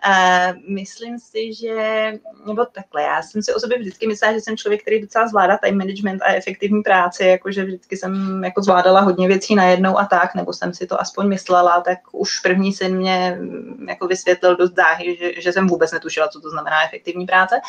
[0.06, 2.12] Uh, myslím si, že,
[2.46, 5.58] nebo takhle, já jsem si o sobě vždycky myslela, že jsem člověk, který docela zvládá
[5.58, 10.34] time management a efektivní práci, jakože vždycky jsem jako zvládala hodně věcí najednou a tak,
[10.34, 14.74] nebo jsem si to aspoň myslela, tak už první syn mě mm, jako vysvětlil dost
[14.74, 17.60] záhy, že, že jsem vůbec netušila, co to znamená efektivní práce.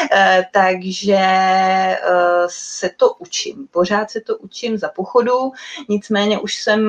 [0.00, 1.18] Uh, takže
[2.10, 5.52] uh, se to učím, pořád se to učím za pochodu,
[5.88, 6.80] nicméně už jsem,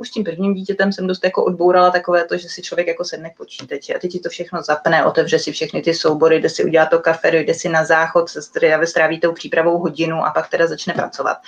[0.00, 3.30] už tím prvním dítětem jsem dost jako odbourala takové to, že si člověk jako sedne
[3.30, 6.64] k počítači a teď ti to všechno zapne, otevře si všechny ty soubory, jde si
[6.64, 8.42] udělá to kafe, jde si na záchod, se
[8.84, 11.38] stráví tou přípravou hodinu a pak teda začne pracovat.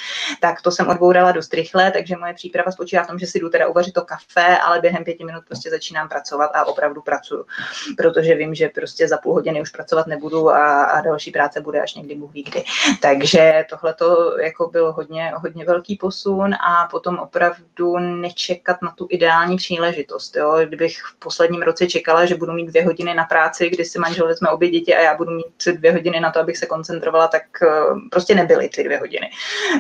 [0.41, 3.49] Tak to jsem odbourala dost rychle, takže moje příprava spočívá v tom, že si jdu
[3.49, 7.47] teda uvařit to kafe, ale během pěti minut prostě začínám pracovat a opravdu pracuju,
[7.97, 11.81] protože vím, že prostě za půl hodiny už pracovat nebudu a, a další práce bude
[11.81, 12.65] až někdy Bůh ví kdy.
[13.03, 19.07] Takže tohle to jako byl hodně, hodně velký posun a potom opravdu nečekat na tu
[19.11, 20.37] ideální příležitost.
[20.37, 20.59] Jo?
[20.65, 24.27] Kdybych v posledním roce čekala, že budu mít dvě hodiny na práci, kdy si manžel
[24.27, 27.43] vezme obě děti a já budu mít dvě hodiny na to, abych se koncentrovala, tak
[27.63, 27.69] eh,
[28.11, 29.31] prostě nebyly ty dvě hodiny.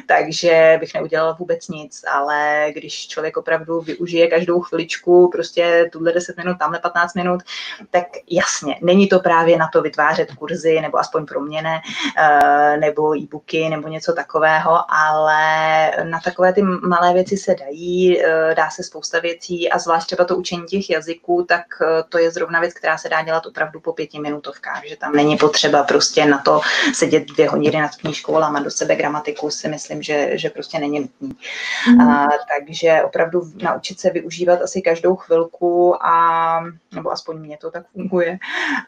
[0.06, 6.36] Takže bych neudělala vůbec nic, ale když člověk opravdu využije každou chviličku, prostě tuhle 10
[6.36, 7.40] minut, tamhle 15 minut,
[7.90, 11.80] tak jasně, není to právě na to vytvářet kurzy, nebo aspoň pro mě ne,
[12.18, 18.54] eh, nebo e-booky, nebo něco takového, ale na takové ty malé věci se dají, eh,
[18.56, 22.30] dá se spousta věcí a zvlášť třeba to učení těch jazyků, tak eh, to je
[22.30, 26.26] zrovna věc, která se dá dělat opravdu po pěti minutovkách, že tam není potřeba prostě
[26.26, 26.60] na to
[26.94, 30.78] sedět dvě hodiny nad knížkou a lámat do sebe gramatiku, si myslím, že, že prostě
[30.78, 31.36] není nutný.
[31.88, 32.00] Mm.
[32.00, 32.28] A,
[32.58, 36.60] takže opravdu naučit se využívat asi každou chvilku a,
[36.94, 38.38] nebo aspoň mě to tak funguje.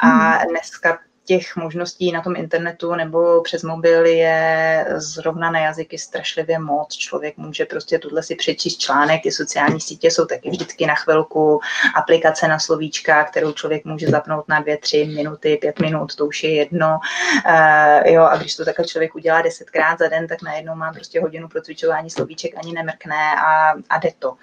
[0.00, 0.48] A mm.
[0.48, 6.94] dneska těch možností na tom internetu nebo přes mobil je zrovna na jazyky strašlivě moc.
[6.94, 11.60] Člověk může prostě tuhle si přečíst článek, ty sociální sítě jsou taky vždycky na chvilku,
[11.94, 16.44] aplikace na slovíčka, kterou člověk může zapnout na dvě, tři minuty, pět minut, to už
[16.44, 16.98] je jedno.
[17.46, 21.20] Uh, jo, a když to takhle člověk udělá desetkrát za den, tak najednou má prostě
[21.20, 24.34] hodinu pro cvičování slovíček, ani nemrkne a, a jde to.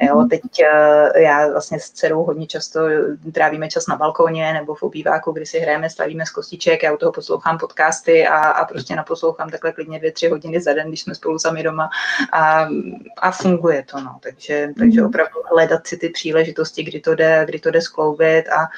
[0.00, 0.28] Jo, mhm.
[0.28, 2.80] teď uh, já vlastně s dcerou hodně často
[3.32, 7.12] trávíme čas na balkóně nebo v obýváku, kdy si hrajeme, stavíme kostiček, já u toho
[7.12, 11.14] poslouchám podcasty a, a prostě naposlouchám takhle klidně dvě, tři hodiny za den, když jsme
[11.14, 11.90] spolu sami doma
[12.32, 12.68] a,
[13.16, 14.18] a funguje to, no.
[14.22, 15.08] Takže, takže mhm.
[15.08, 18.68] opravdu hledat si ty příležitosti, kdy to jde, kdy to jde skloubit a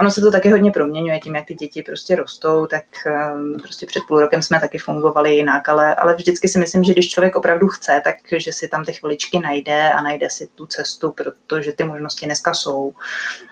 [0.00, 3.86] ono se to taky hodně proměňuje tím, jak ty děti prostě rostou, tak um, prostě
[3.86, 7.36] před půl rokem jsme taky fungovali jinak, ale, ale vždycky si myslím, že když člověk
[7.36, 11.72] opravdu chce, tak že si tam ty chviličky najde a najde si tu cestu, protože
[11.72, 12.92] ty možnosti dneska jsou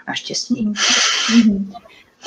[0.08, 0.72] naštěstí.
[0.72, 1.72] Mm-hmm.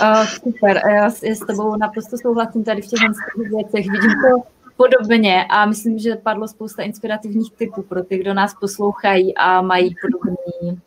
[0.02, 3.00] Uh, super, já, já s tebou naprosto souhlasím tady v těch
[3.36, 3.92] věcech.
[3.92, 4.44] Vidím to
[4.78, 9.96] podobně a myslím, že padlo spousta inspirativních typů pro ty, kdo nás poslouchají a mají
[10.02, 10.82] podobný,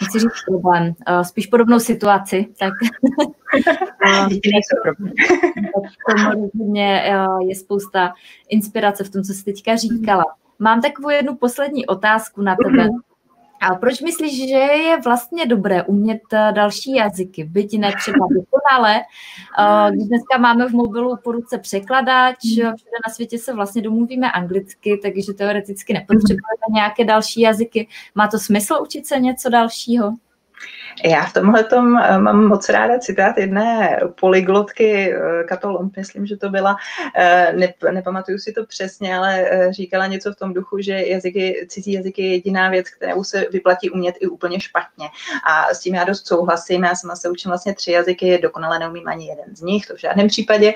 [0.00, 2.72] nechci říct problém, uh, spíš podobnou situaci, tak
[6.08, 7.02] tomu rozhodně
[7.48, 8.14] je spousta
[8.48, 10.24] inspirace v tom, co jsi teďka říkala.
[10.58, 12.88] Mám takovou jednu poslední otázku na tebe.
[13.60, 19.02] A proč myslíš, že je vlastně dobré umět eh, další jazyky, byť ne třeba dokonale?
[19.58, 24.32] Eh, když dneska máme v mobilu po ruce překladač, všude na světě se vlastně domluvíme
[24.32, 27.88] anglicky, takže teoreticky nepotřebujeme nějaké další jazyky.
[28.14, 30.12] Má to smysl učit se něco dalšího?
[31.04, 36.36] Já v tomhle tom eh, mám moc ráda citát jedné polyglotky, eh, Katolon, myslím, že
[36.36, 36.76] to byla,
[37.16, 41.92] eh, ne, nepamatuju si to přesně, ale říkala něco v tom duchu, že jazyky, cizí
[41.92, 45.08] jazyky je jediná věc, kterou se vyplatí umět i úplně špatně.
[45.44, 49.08] A s tím já dost souhlasím, já sama se učím vlastně tři jazyky, dokonale neumím
[49.08, 50.74] ani jeden z nich, to v žádném případě,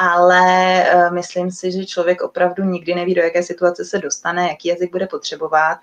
[0.00, 4.92] ale myslím si, že člověk opravdu nikdy neví, do jaké situace se dostane, jaký jazyk
[4.92, 5.78] bude potřebovat.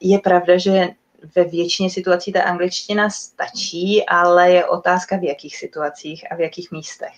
[0.00, 0.88] Je pravda, že
[1.34, 6.70] ve většině situací ta angličtina stačí, ale je otázka v jakých situacích a v jakých
[6.70, 7.12] místech.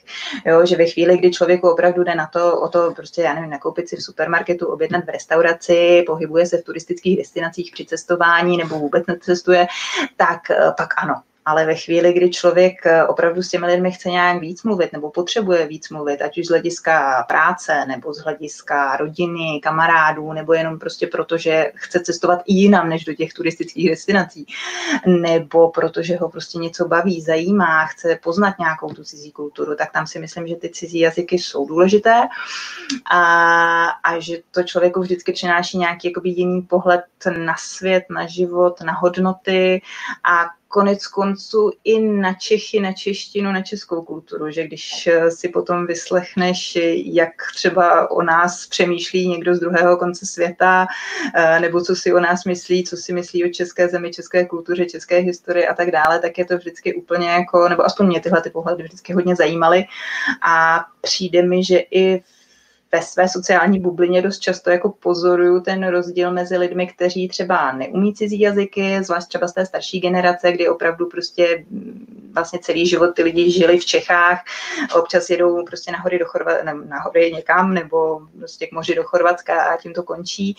[0.46, 3.50] Jo, že ve chvíli, kdy člověku opravdu jde na to, o to prostě, já nevím,
[3.50, 8.78] nakoupit si v supermarketu, objednat v restauraci, pohybuje se v turistických destinacích při cestování nebo
[8.78, 9.66] vůbec necestuje,
[10.16, 14.08] tak eh, pak ano, ale ve chvíli, kdy člověk eh, opravdu s těmi lidmi chce
[14.10, 18.96] nějak víc mluvit nebo potřebuje víc mluvit, ať už z hlediska práce nebo z hlediska
[18.96, 23.90] rodiny, kamarádů, nebo jenom prostě proto, že chce cestovat i jinam než do těch turistických
[23.90, 24.46] destinací,
[25.06, 30.06] nebo protože ho prostě něco baví, zajímá, chce poznat nějakou tu cizí kulturu, tak tam
[30.06, 32.22] si myslím, že ty cizí jazyky jsou důležité.
[33.10, 37.04] A, a že to člověku vždycky přináší nějaký jakoby jiný pohled
[37.38, 39.82] na svět, na život, na hodnoty.
[40.24, 45.48] A konec konců i na Čechy, na češtinu, na českou kulturu, že když eh, si
[45.48, 50.86] potom vyslechneš, jak třeba o nás přemýšlí někdo z druhého konce světa,
[51.34, 54.86] eh, nebo co si o nás myslí, co si myslí o české zemi, české kultuře,
[54.86, 58.42] české historii a tak dále, tak je to vždycky úplně jako, nebo aspoň mě tyhle
[58.42, 59.84] ty pohledy vždycky hodně zajímaly.
[60.42, 62.33] A přijde mi, že i v
[62.94, 68.14] ve své sociální bublině dost často jako pozoruju ten rozdíl mezi lidmi, kteří třeba neumí
[68.14, 73.14] cizí jazyky, zvlášť třeba z té starší generace, kdy opravdu prostě mm, vlastně celý život
[73.14, 74.40] ty lidi žili v Čechách,
[74.96, 79.04] občas jedou prostě na hory do Chorva, na hory někam nebo prostě k moři do
[79.04, 80.56] Chorvatska a tím to končí.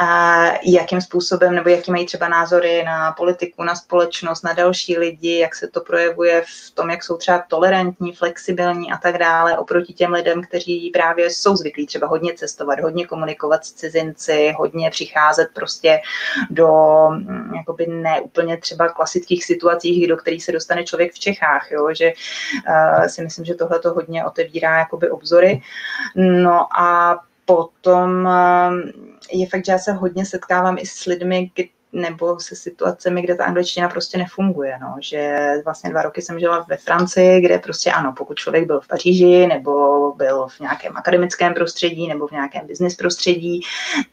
[0.00, 5.38] A jakým způsobem nebo jaký mají třeba názory na politiku, na společnost, na další lidi,
[5.38, 9.92] jak se to projevuje v tom, jak jsou třeba tolerantní, flexibilní a tak dále, oproti
[9.92, 14.90] těm lidem, kteří právě jsou zvyklí zvyklí třeba hodně cestovat, hodně komunikovat s cizinci, hodně
[14.90, 16.00] přicházet prostě
[16.50, 16.68] do
[17.10, 21.88] mm, jakoby ne úplně třeba klasických situací, do kterých se dostane člověk v Čechách, jo?
[21.94, 22.12] že
[22.68, 25.60] uh, si myslím, že tohle to hodně otevírá jakoby obzory.
[26.16, 28.74] No a potom uh,
[29.32, 31.50] je fakt, že já se hodně setkávám i s lidmi,
[31.92, 34.78] nebo se situacemi, kde ta angličtina prostě nefunguje.
[34.80, 34.94] No.
[35.00, 38.88] Že vlastně dva roky jsem žila ve Francii, kde prostě ano, pokud člověk byl v
[38.88, 43.60] Paříži nebo byl v nějakém akademickém prostředí nebo v nějakém business prostředí,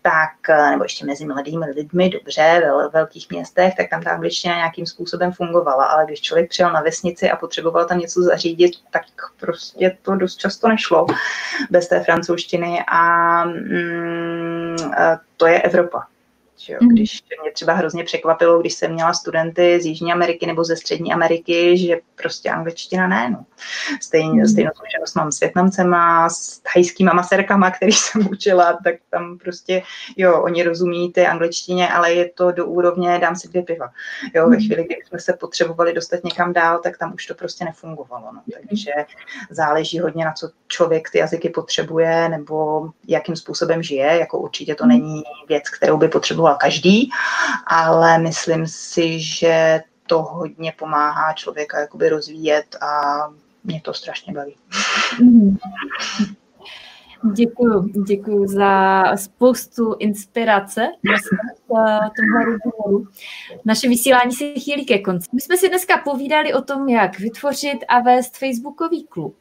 [0.02, 0.32] tak,
[0.72, 5.32] nebo ještě mezi mladými lidmi, dobře, ve velkých městech, tak tam ta angličtina nějakým způsobem
[5.32, 5.86] fungovala.
[5.86, 9.04] Ale když člověk přijel na vesnici a potřeboval tam něco zařídit, tak
[9.40, 11.06] prostě to dost často nešlo
[11.70, 14.76] bez té francouzštiny a mm,
[15.38, 16.08] to je Evropa.
[16.58, 16.80] Že jo?
[16.82, 16.90] Mhm.
[16.90, 21.14] Když mě třeba hrozně překvapilo, když jsem měla studenty z Jižní Ameriky nebo ze Střední
[21.14, 23.30] Ameriky, že prostě angličtina ne.
[23.30, 23.46] No.
[24.02, 24.48] Stejně, mm.
[24.48, 29.82] stejnou zkušenost mám s Větnamcema, s thajskýma maserkama, který jsem učila, tak tam prostě,
[30.18, 33.90] jo, oni rozumí té angličtině, ale je to do úrovně dám si dvě piva.
[34.34, 34.66] Jo, ve mhm.
[34.66, 38.26] chvíli, kdy jsme se potřebovali dostat někam dál, tak tam už to prostě nefungovalo.
[38.34, 38.42] No.
[38.68, 38.92] Takže
[39.50, 44.86] záleží hodně na co člověk ty jazyky potřebuje nebo jakým způsobem žije, jako určitě to
[44.86, 44.90] mhm.
[44.90, 47.10] není věc, kterou by potřeboval každý,
[47.68, 53.14] ale myslím si, že to hodně pomáhá člověka jakoby rozvíjet a
[53.64, 54.56] mě to strašně baví.
[57.34, 60.88] Děkuji, děkuji za spoustu inspirace
[62.16, 63.08] tomhle rozhovoru.
[63.66, 65.30] Naše vysílání se chýlí ke konci.
[65.34, 69.38] My jsme si dneska povídali o tom, jak vytvořit a vést Facebookový klub,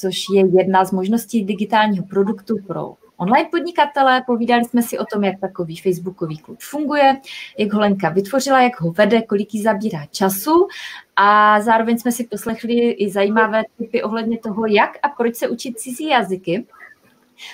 [0.00, 5.24] což je jedna z možností digitálního produktu pro online podnikatele, povídali jsme si o tom,
[5.24, 7.20] jak takový facebookový klub funguje,
[7.58, 10.68] jak ho Lenka vytvořila, jak ho vede, kolik jí zabírá času
[11.16, 15.78] a zároveň jsme si poslechli i zajímavé typy ohledně toho, jak a proč se učit
[15.78, 16.66] cizí jazyky.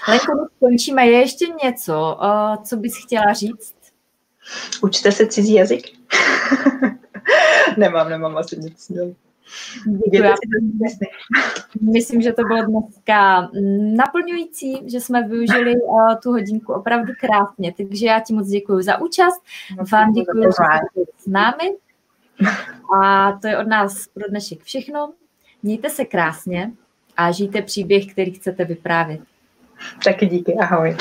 [0.09, 1.07] Lenko, my skončíme.
[1.07, 2.19] Je ještě něco,
[2.65, 3.75] co bys chtěla říct?
[4.83, 5.83] Učte se cizí jazyk?
[7.77, 8.89] nemám, nemám asi nic.
[8.89, 9.28] Ne.
[10.13, 10.31] Děkuji.
[11.81, 13.49] Myslím, že to bylo dneska
[13.97, 17.75] naplňující, že jsme využili uh, tu hodinku opravdu krásně.
[17.77, 19.43] Takže já ti moc děkuji za účast.
[19.93, 21.75] Vám děkuji, že jste s námi.
[23.03, 25.13] A to je od nás pro dnešek všechno.
[25.63, 26.73] Mějte se krásně
[27.17, 29.21] a žijte příběh, který chcete vyprávět.
[30.05, 30.97] Taky díky, ahoj.